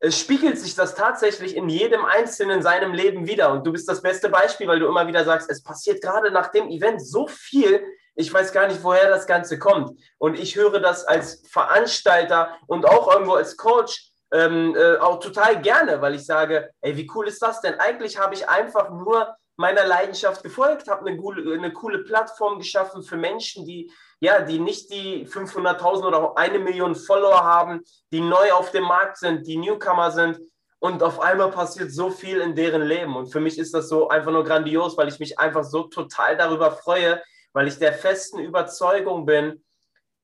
es 0.00 0.18
spiegelt 0.18 0.58
sich 0.58 0.74
das 0.74 0.94
tatsächlich 0.94 1.56
in 1.56 1.68
jedem 1.68 2.04
Einzelnen 2.04 2.58
in 2.58 2.62
seinem 2.62 2.92
Leben 2.92 3.26
wieder. 3.26 3.52
Und 3.52 3.66
du 3.66 3.72
bist 3.72 3.88
das 3.88 4.02
beste 4.02 4.28
Beispiel, 4.28 4.68
weil 4.68 4.80
du 4.80 4.86
immer 4.86 5.06
wieder 5.06 5.24
sagst, 5.24 5.50
es 5.50 5.62
passiert 5.62 6.02
gerade 6.02 6.30
nach 6.30 6.48
dem 6.48 6.68
Event 6.68 7.04
so 7.04 7.26
viel. 7.26 7.82
Ich 8.14 8.32
weiß 8.32 8.52
gar 8.52 8.68
nicht, 8.68 8.82
woher 8.82 9.08
das 9.08 9.26
Ganze 9.26 9.58
kommt. 9.58 9.98
Und 10.18 10.38
ich 10.38 10.56
höre 10.56 10.80
das 10.80 11.04
als 11.04 11.42
Veranstalter 11.50 12.56
und 12.66 12.86
auch 12.86 13.12
irgendwo 13.12 13.34
als 13.34 13.56
Coach 13.56 14.12
ähm, 14.32 14.74
äh, 14.76 14.96
auch 14.96 15.20
total 15.20 15.60
gerne, 15.62 16.00
weil 16.00 16.14
ich 16.14 16.26
sage, 16.26 16.70
ey, 16.80 16.96
wie 16.96 17.10
cool 17.14 17.28
ist 17.28 17.40
das 17.40 17.60
denn? 17.60 17.74
Eigentlich 17.78 18.18
habe 18.18 18.34
ich 18.34 18.48
einfach 18.48 18.90
nur 18.90 19.36
meiner 19.56 19.86
Leidenschaft 19.86 20.42
gefolgt, 20.42 20.88
habe 20.88 21.08
eine, 21.08 21.52
eine 21.52 21.72
coole 21.72 21.98
Plattform 21.98 22.58
geschaffen 22.58 23.02
für 23.02 23.16
Menschen, 23.16 23.64
die 23.64 23.90
ja, 24.20 24.40
die 24.40 24.58
nicht 24.58 24.90
die 24.90 25.26
500.000 25.26 26.06
oder 26.06 26.36
eine 26.36 26.58
Million 26.58 26.94
Follower 26.94 27.42
haben, 27.42 27.82
die 28.12 28.20
neu 28.20 28.52
auf 28.52 28.70
dem 28.70 28.84
Markt 28.84 29.18
sind, 29.18 29.46
die 29.46 29.56
Newcomer 29.56 30.10
sind. 30.10 30.40
Und 30.78 31.02
auf 31.02 31.20
einmal 31.20 31.50
passiert 31.50 31.92
so 31.92 32.10
viel 32.10 32.40
in 32.40 32.54
deren 32.54 32.82
Leben. 32.82 33.16
Und 33.16 33.32
für 33.32 33.40
mich 33.40 33.58
ist 33.58 33.72
das 33.72 33.88
so 33.88 34.08
einfach 34.08 34.32
nur 34.32 34.44
grandios, 34.44 34.96
weil 34.98 35.08
ich 35.08 35.18
mich 35.18 35.38
einfach 35.38 35.64
so 35.64 35.84
total 35.84 36.36
darüber 36.36 36.72
freue, 36.72 37.22
weil 37.54 37.68
ich 37.68 37.78
der 37.78 37.94
festen 37.94 38.38
Überzeugung 38.38 39.24
bin, 39.24 39.64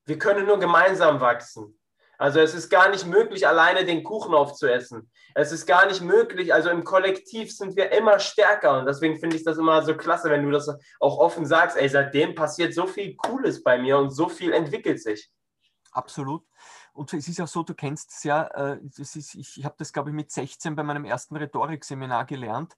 wir 0.05 0.17
können 0.19 0.45
nur 0.45 0.59
gemeinsam 0.59 1.19
wachsen. 1.19 1.80
Also 2.21 2.39
es 2.39 2.53
ist 2.53 2.69
gar 2.69 2.87
nicht 2.89 3.07
möglich, 3.07 3.47
alleine 3.47 3.83
den 3.83 4.03
Kuchen 4.03 4.35
aufzuessen. 4.35 5.09
Es 5.33 5.51
ist 5.51 5.65
gar 5.65 5.87
nicht 5.87 6.01
möglich. 6.01 6.53
Also 6.53 6.69
im 6.69 6.83
Kollektiv 6.83 7.51
sind 7.51 7.75
wir 7.75 7.91
immer 7.93 8.19
stärker. 8.19 8.77
Und 8.77 8.85
deswegen 8.85 9.17
finde 9.19 9.37
ich 9.37 9.43
das 9.43 9.57
immer 9.57 9.81
so 9.81 9.97
klasse, 9.97 10.29
wenn 10.29 10.43
du 10.43 10.51
das 10.51 10.69
auch 10.99 11.17
offen 11.17 11.47
sagst. 11.47 11.77
Ey, 11.77 11.89
seitdem 11.89 12.35
passiert 12.35 12.75
so 12.75 12.85
viel 12.85 13.15
Cooles 13.15 13.63
bei 13.63 13.79
mir 13.79 13.97
und 13.97 14.11
so 14.11 14.29
viel 14.29 14.53
entwickelt 14.53 15.01
sich. 15.01 15.31
Absolut. 15.93 16.45
Und 16.93 17.11
es 17.11 17.27
ist 17.27 17.41
auch 17.41 17.47
so, 17.47 17.63
du 17.63 17.73
kennst 17.73 18.11
es 18.11 18.23
ja, 18.23 18.43
äh, 18.43 18.79
ist, 18.83 19.33
ich 19.33 19.65
habe 19.65 19.75
das, 19.79 19.91
glaube 19.91 20.11
ich, 20.11 20.15
mit 20.15 20.31
16 20.31 20.75
bei 20.75 20.83
meinem 20.83 21.05
ersten 21.05 21.35
Rhetorikseminar 21.35 22.25
gelernt. 22.25 22.77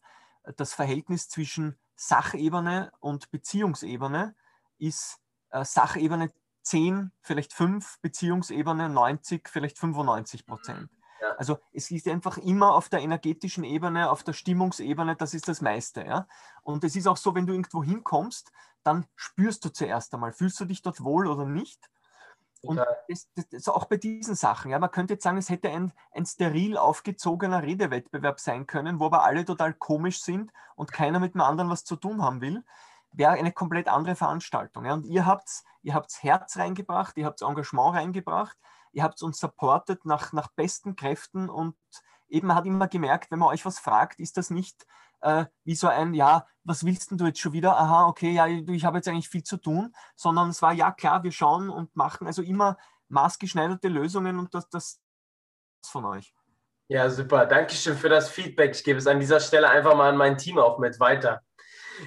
Das 0.56 0.74
Verhältnis 0.74 1.28
zwischen 1.28 1.78
Sachebene 1.98 2.94
und 3.02 3.30
Beziehungsebene 3.30 4.36
ist 4.78 5.20
äh, 5.50 5.66
Sachebene 5.66 6.32
10, 6.64 7.12
vielleicht 7.22 7.54
5 7.54 8.00
Beziehungsebene, 8.02 8.90
90, 8.90 9.48
vielleicht 9.50 9.78
95 9.78 10.46
Prozent. 10.46 10.90
Ja. 11.22 11.36
Also 11.38 11.60
es 11.72 11.92
ist 11.92 12.08
einfach 12.08 12.38
immer 12.38 12.74
auf 12.74 12.90
der 12.90 13.02
energetischen 13.02 13.64
Ebene, 13.64 14.10
auf 14.10 14.24
der 14.24 14.34
Stimmungsebene, 14.34 15.16
das 15.16 15.34
ist 15.34 15.48
das 15.48 15.62
meiste. 15.62 16.04
Ja? 16.04 16.28
Und 16.64 16.84
es 16.84 16.96
ist 16.96 17.08
auch 17.08 17.18
so, 17.18 17.36
wenn 17.36 17.46
du 17.46 17.54
irgendwo 17.54 17.84
hinkommst, 17.84 18.52
dann 18.84 19.06
spürst 19.16 19.64
du 19.64 19.70
zuerst 19.70 20.14
einmal, 20.14 20.34
fühlst 20.34 20.60
du 20.60 20.66
dich 20.66 20.82
dort 20.82 21.04
wohl 21.04 21.28
oder 21.28 21.46
nicht? 21.46 21.90
Und 22.62 22.78
das, 23.10 23.28
das, 23.36 23.50
das 23.50 23.68
auch 23.68 23.86
bei 23.86 23.98
diesen 23.98 24.36
Sachen. 24.36 24.72
Ja, 24.72 24.80
man 24.80 24.90
könnte 24.90 25.14
jetzt 25.14 25.24
sagen, 25.24 25.38
es 25.38 25.50
hätte 25.50 25.70
ein, 25.70 25.92
ein 26.12 26.26
steril 26.26 26.78
aufgezogener 26.78 27.62
Redewettbewerb 27.62 28.40
sein 28.40 28.68
können, 28.68 29.00
wo 29.02 29.08
aber 29.08 29.24
alle 29.24 29.44
total 29.44 29.74
komisch 29.74 30.22
sind 30.22 30.52
und 30.76 30.94
keiner 30.94 31.20
mit 31.20 31.34
dem 31.34 31.42
anderen 31.42 31.70
was 31.70 31.84
zu 31.84 31.98
tun 31.98 32.22
haben 32.22 32.40
will 32.40 32.64
wäre 33.14 33.32
eine 33.32 33.52
komplett 33.52 33.88
andere 33.88 34.16
Veranstaltung. 34.16 34.86
Ja. 34.86 34.94
Und 34.94 35.06
ihr 35.06 35.26
habt 35.26 35.64
ihr 35.84 35.94
habt's 35.94 36.24
Herz 36.24 36.58
reingebracht, 36.58 37.18
ihr 37.18 37.26
habt 37.26 37.42
Engagement 37.42 37.96
reingebracht, 37.96 38.58
ihr 38.94 39.04
habt 39.04 39.22
uns 39.22 39.40
supportet 39.40 40.06
nach, 40.06 40.34
nach 40.34 40.50
besten 40.56 40.96
Kräften 40.96 41.50
und 41.50 41.76
eben 42.30 42.48
man 42.48 42.58
hat 42.58 42.66
immer 42.66 42.88
gemerkt, 42.88 43.30
wenn 43.32 43.40
man 43.40 43.50
euch 43.50 43.66
was 43.66 43.80
fragt, 43.80 44.20
ist 44.20 44.38
das 44.38 44.50
nicht 44.50 44.88
äh, 45.22 45.46
wie 45.64 45.76
so 45.76 45.88
ein, 45.88 46.14
ja, 46.14 46.48
was 46.64 46.86
willst 46.86 47.12
denn 47.12 47.18
du 47.18 47.26
jetzt 47.26 47.40
schon 47.40 47.54
wieder? 47.54 47.78
Aha, 47.78 48.08
okay, 48.08 48.32
ja, 48.32 48.48
ich 48.48 48.86
habe 48.86 48.98
jetzt 48.98 49.08
eigentlich 49.08 49.30
viel 49.30 49.44
zu 49.44 49.58
tun, 49.58 49.94
sondern 50.16 50.50
es 50.50 50.62
war, 50.62 50.74
ja 50.74 50.92
klar, 50.92 51.24
wir 51.24 51.32
schauen 51.32 51.70
und 51.70 51.96
machen 51.96 52.28
also 52.28 52.42
immer 52.42 52.78
maßgeschneiderte 53.10 53.90
Lösungen 53.90 54.40
und 54.40 54.54
das, 54.54 54.70
das 54.70 55.02
von 55.86 56.06
euch. 56.06 56.34
Ja, 56.88 57.10
super. 57.10 57.46
Dankeschön 57.46 57.98
für 57.98 58.10
das 58.10 58.30
Feedback. 58.30 58.76
Ich 58.76 58.84
gebe 58.84 59.00
es 59.00 59.08
an 59.08 59.20
dieser 59.20 59.40
Stelle 59.40 59.70
einfach 59.70 59.96
mal 59.96 60.10
an 60.10 60.18
mein 60.18 60.38
Team 60.38 60.58
auch 60.58 60.80
mit 60.80 61.00
weiter. 61.00 61.42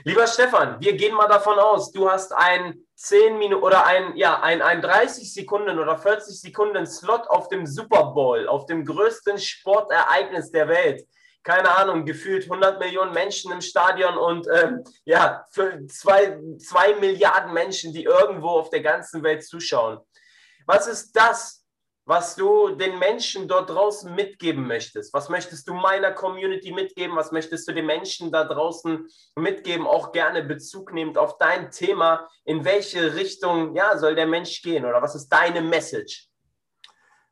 Lieber 0.05 0.27
Stefan, 0.27 0.81
wir 0.81 0.97
gehen 0.97 1.15
mal 1.15 1.29
davon 1.29 1.59
aus, 1.59 1.93
du 1.93 2.11
hast 2.11 2.33
ein 2.33 2.87
10 2.97 3.39
Minuten 3.39 3.63
oder 3.63 3.87
ein, 3.87 4.17
ja, 4.17 4.41
ein, 4.41 4.63
ein 4.63 4.83
30 4.83 5.33
Sekunden 5.33 5.79
oder 5.79 5.99
40 5.99 6.41
Sekunden 6.41 6.87
Slot 6.87 7.29
auf 7.29 7.49
dem 7.49 7.67
Super 7.67 8.13
Bowl, 8.15 8.49
auf 8.49 8.67
dem 8.67 8.85
größten 8.85 9.39
Sportereignis 9.39 10.51
der 10.51 10.69
Welt. 10.69 11.07
Keine 11.43 11.77
Ahnung, 11.77 12.05
gefühlt 12.05 12.45
100 12.45 12.81
Millionen 12.81 13.13
Menschen 13.13 13.53
im 13.53 13.61
Stadion 13.61 14.17
und 14.17 14.49
ähm, 14.53 14.83
ja, 15.05 15.45
für 15.51 15.87
zwei, 15.87 16.41
zwei 16.59 16.95
Milliarden 16.97 17.53
Menschen, 17.53 17.93
die 17.93 18.05
irgendwo 18.05 18.49
auf 18.49 18.71
der 18.71 18.81
ganzen 18.81 19.23
Welt 19.23 19.45
zuschauen. 19.45 20.01
Was 20.67 20.89
ist 20.89 21.13
das, 21.13 21.66
was 22.07 22.37
du 22.37 22.71
den 22.71 22.99
Menschen 23.01 23.49
dort 23.49 23.69
draußen 23.69 24.15
mitgeben 24.15 24.67
möchtest. 24.67 25.13
Was 25.13 25.29
möchtest 25.29 25.69
du 25.69 25.75
meiner 25.75 26.13
Community 26.13 26.73
mitgeben? 26.73 27.17
Was 27.17 27.33
möchtest 27.33 27.67
du 27.67 27.75
den 27.75 27.85
Menschen 27.85 28.31
da 28.31 28.45
draußen 28.45 29.09
mitgeben? 29.35 29.87
Auch 29.89 30.13
gerne 30.13 30.45
Bezug 30.45 30.93
nehmend 30.95 31.19
auf 31.19 31.37
dein 31.39 31.73
Thema. 31.73 32.29
In 32.45 32.65
welche 32.65 33.15
Richtung 33.17 33.75
ja, 33.75 33.99
soll 33.99 34.15
der 34.15 34.29
Mensch 34.29 34.63
gehen? 34.63 34.85
Oder 34.85 35.03
was 35.03 35.17
ist 35.17 35.29
deine 35.29 35.61
Message? 35.61 36.29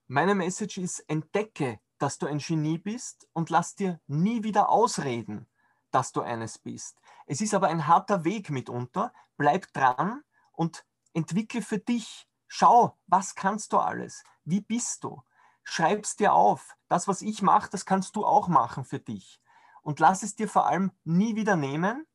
Meine 0.09 0.35
Message 0.35 0.79
ist, 0.79 0.99
entdecke, 1.09 1.79
dass 1.99 2.19
du 2.19 2.27
ein 2.27 2.39
Genie 2.39 2.79
bist 2.79 3.29
und 3.33 3.51
lass 3.51 3.77
dir 3.77 4.01
nie 4.09 4.43
wieder 4.43 4.71
ausreden, 4.71 5.49
dass 5.93 6.11
du 6.11 6.21
eines 6.21 6.59
bist. 6.59 6.99
Es 7.27 7.41
ist 7.41 7.55
aber 7.55 7.69
ein 7.69 7.87
harter 7.87 8.25
Weg 8.25 8.51
mitunter. 8.51 9.13
Bleib 9.37 9.73
dran 9.73 10.25
und 10.53 10.85
entwickle 11.13 11.63
für 11.63 11.79
dich 11.79 12.27
Schau, 12.57 12.97
was 13.09 13.35
kannst 13.35 13.73
du 13.73 13.79
alles? 13.79 14.23
Wie 14.45 14.61
bist 14.61 15.05
du? 15.05 15.23
Schreib's 15.65 16.17
dir 16.17 16.35
auf. 16.35 16.77
Das, 16.89 17.09
was 17.09 17.23
ich 17.23 17.43
mache, 17.43 17.71
das 17.71 17.87
kannst 17.87 18.17
du 18.17 18.25
auch 18.25 18.49
machen 18.49 18.85
für 18.85 18.99
dich. 18.99 19.41
Und 19.83 20.01
lass 20.01 20.23
es 20.23 20.37
dir 20.37 20.49
vor 20.49 20.67
allem 20.67 20.93
nie 21.05 21.37
wieder 21.37 21.57
nehmen. 21.57 22.07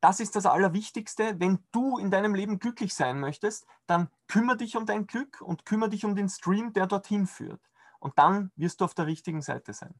Das 0.00 0.20
ist 0.20 0.36
das 0.36 0.46
Allerwichtigste. 0.46 1.40
Wenn 1.40 1.64
du 1.72 1.98
in 1.98 2.10
deinem 2.10 2.34
Leben 2.34 2.58
glücklich 2.58 2.94
sein 2.94 3.20
möchtest, 3.20 3.66
dann 3.86 4.10
kümmere 4.28 4.58
dich 4.58 4.76
um 4.76 4.86
dein 4.86 5.06
Glück 5.06 5.40
und 5.40 5.64
kümmere 5.64 5.90
dich 5.90 6.04
um 6.04 6.14
den 6.14 6.28
Stream, 6.28 6.72
der 6.72 6.86
dorthin 6.86 7.26
führt. 7.26 7.60
Und 8.00 8.18
dann 8.18 8.52
wirst 8.56 8.80
du 8.80 8.84
auf 8.84 8.94
der 8.94 9.06
richtigen 9.06 9.42
Seite 9.42 9.72
sein. 9.72 9.94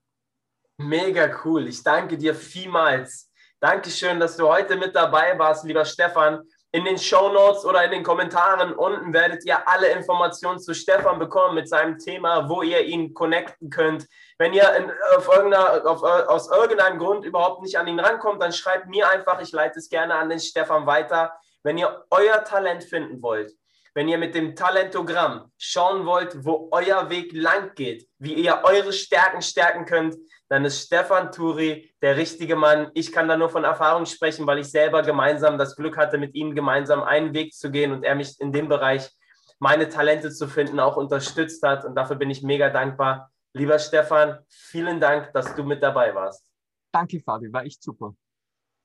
Mega 0.76 1.40
cool. 1.44 1.68
Ich 1.68 1.82
danke 1.82 2.18
dir 2.18 2.34
vielmals. 2.34 3.30
Dankeschön, 3.60 4.20
dass 4.20 4.36
du 4.36 4.48
heute 4.48 4.76
mit 4.76 4.94
dabei 4.94 5.38
warst, 5.38 5.64
lieber 5.64 5.84
Stefan. 5.84 6.42
In 6.74 6.84
den 6.84 6.98
Show 6.98 7.28
Notes 7.28 7.64
oder 7.64 7.84
in 7.84 7.92
den 7.92 8.02
Kommentaren 8.02 8.72
unten 8.72 9.12
werdet 9.12 9.44
ihr 9.44 9.68
alle 9.68 9.90
Informationen 9.90 10.58
zu 10.58 10.74
Stefan 10.74 11.20
bekommen 11.20 11.54
mit 11.54 11.68
seinem 11.68 12.00
Thema, 12.00 12.48
wo 12.48 12.62
ihr 12.62 12.80
ihn 12.80 13.14
connecten 13.14 13.70
könnt. 13.70 14.08
Wenn 14.38 14.52
ihr 14.52 14.74
in, 14.74 14.90
auf 15.16 15.28
auf, 15.28 16.02
aus 16.02 16.50
irgendeinem 16.50 16.98
Grund 16.98 17.24
überhaupt 17.24 17.62
nicht 17.62 17.78
an 17.78 17.86
ihn 17.86 18.00
rankommt, 18.00 18.42
dann 18.42 18.52
schreibt 18.52 18.88
mir 18.88 19.08
einfach, 19.08 19.40
ich 19.40 19.52
leite 19.52 19.78
es 19.78 19.88
gerne 19.88 20.16
an 20.16 20.28
den 20.28 20.40
Stefan 20.40 20.84
weiter. 20.84 21.38
Wenn 21.62 21.78
ihr 21.78 22.06
euer 22.10 22.42
Talent 22.42 22.82
finden 22.82 23.22
wollt, 23.22 23.52
wenn 23.94 24.08
ihr 24.08 24.18
mit 24.18 24.34
dem 24.34 24.56
Talentogramm 24.56 25.52
schauen 25.56 26.04
wollt, 26.04 26.44
wo 26.44 26.70
euer 26.72 27.08
Weg 27.08 27.32
lang 27.34 27.72
geht, 27.76 28.08
wie 28.18 28.34
ihr 28.34 28.62
eure 28.64 28.92
Stärken 28.92 29.42
stärken 29.42 29.84
könnt, 29.84 30.16
dann 30.54 30.64
ist 30.64 30.86
Stefan 30.86 31.32
Turi 31.32 31.92
der 32.00 32.16
richtige 32.16 32.54
Mann. 32.54 32.92
Ich 32.94 33.10
kann 33.10 33.26
da 33.26 33.36
nur 33.36 33.48
von 33.48 33.64
Erfahrung 33.64 34.06
sprechen, 34.06 34.46
weil 34.46 34.60
ich 34.60 34.70
selber 34.70 35.02
gemeinsam 35.02 35.58
das 35.58 35.74
Glück 35.74 35.96
hatte, 35.96 36.16
mit 36.16 36.36
ihm 36.36 36.54
gemeinsam 36.54 37.02
einen 37.02 37.34
Weg 37.34 37.52
zu 37.54 37.72
gehen 37.72 37.90
und 37.90 38.04
er 38.04 38.14
mich 38.14 38.40
in 38.40 38.52
dem 38.52 38.68
Bereich 38.68 39.10
meine 39.58 39.88
Talente 39.88 40.30
zu 40.30 40.46
finden 40.46 40.78
auch 40.78 40.96
unterstützt 40.96 41.60
hat. 41.64 41.84
Und 41.84 41.96
dafür 41.96 42.14
bin 42.14 42.30
ich 42.30 42.44
mega 42.44 42.70
dankbar. 42.70 43.32
Lieber 43.52 43.80
Stefan, 43.80 44.38
vielen 44.48 45.00
Dank, 45.00 45.32
dass 45.32 45.56
du 45.56 45.64
mit 45.64 45.82
dabei 45.82 46.14
warst. 46.14 46.48
Danke, 46.92 47.18
Fabi, 47.18 47.52
war 47.52 47.64
echt 47.64 47.82
super. 47.82 48.14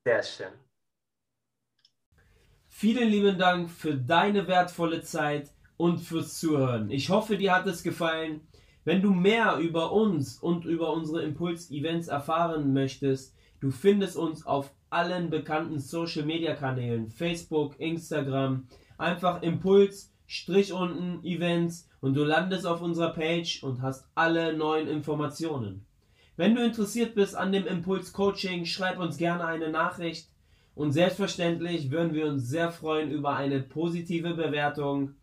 Sehr 0.03 0.23
schön. 0.23 0.53
Vielen 2.67 3.09
lieben 3.09 3.37
Dank 3.37 3.69
für 3.69 3.93
deine 3.93 4.47
wertvolle 4.47 5.03
Zeit 5.03 5.51
und 5.77 5.99
fürs 5.99 6.39
Zuhören. 6.39 6.89
Ich 6.89 7.11
hoffe, 7.11 7.37
dir 7.37 7.53
hat 7.53 7.67
es 7.67 7.83
gefallen. 7.83 8.47
Wenn 8.85 9.01
du 9.01 9.11
mehr 9.11 9.57
über 9.57 9.91
uns 9.91 10.37
und 10.37 10.65
über 10.65 10.93
unsere 10.93 11.21
Impuls-Events 11.23 12.07
erfahren 12.07 12.73
möchtest, 12.73 13.35
du 13.59 13.71
findest 13.71 14.15
uns 14.15 14.45
auf 14.45 14.71
allen 14.89 15.29
bekannten 15.29 15.79
Social-Media-Kanälen, 15.79 17.09
Facebook, 17.09 17.79
Instagram, 17.79 18.67
einfach 18.97 19.41
Impuls, 19.41 20.11
Strich 20.25 20.71
unten, 20.71 21.25
Events 21.25 21.89
und 22.01 22.13
du 22.13 22.23
landest 22.23 22.65
auf 22.65 22.81
unserer 22.81 23.13
Page 23.13 23.63
und 23.63 23.81
hast 23.81 24.07
alle 24.15 24.55
neuen 24.55 24.87
Informationen. 24.87 25.85
Wenn 26.37 26.55
du 26.55 26.63
interessiert 26.63 27.15
bist 27.15 27.35
an 27.35 27.51
dem 27.51 27.67
Impuls 27.67 28.13
Coaching, 28.13 28.65
schreib 28.65 28.99
uns 28.99 29.17
gerne 29.17 29.45
eine 29.45 29.69
Nachricht. 29.69 30.29
Und 30.73 30.93
selbstverständlich 30.93 31.91
würden 31.91 32.13
wir 32.13 32.27
uns 32.27 32.47
sehr 32.47 32.71
freuen 32.71 33.11
über 33.11 33.35
eine 33.35 33.59
positive 33.59 34.35
Bewertung 34.35 35.15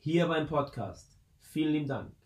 hier 0.00 0.26
beim 0.28 0.46
Podcast. 0.46 1.18
Vielen 1.40 1.74
lieben 1.74 1.88
Dank. 1.88 2.21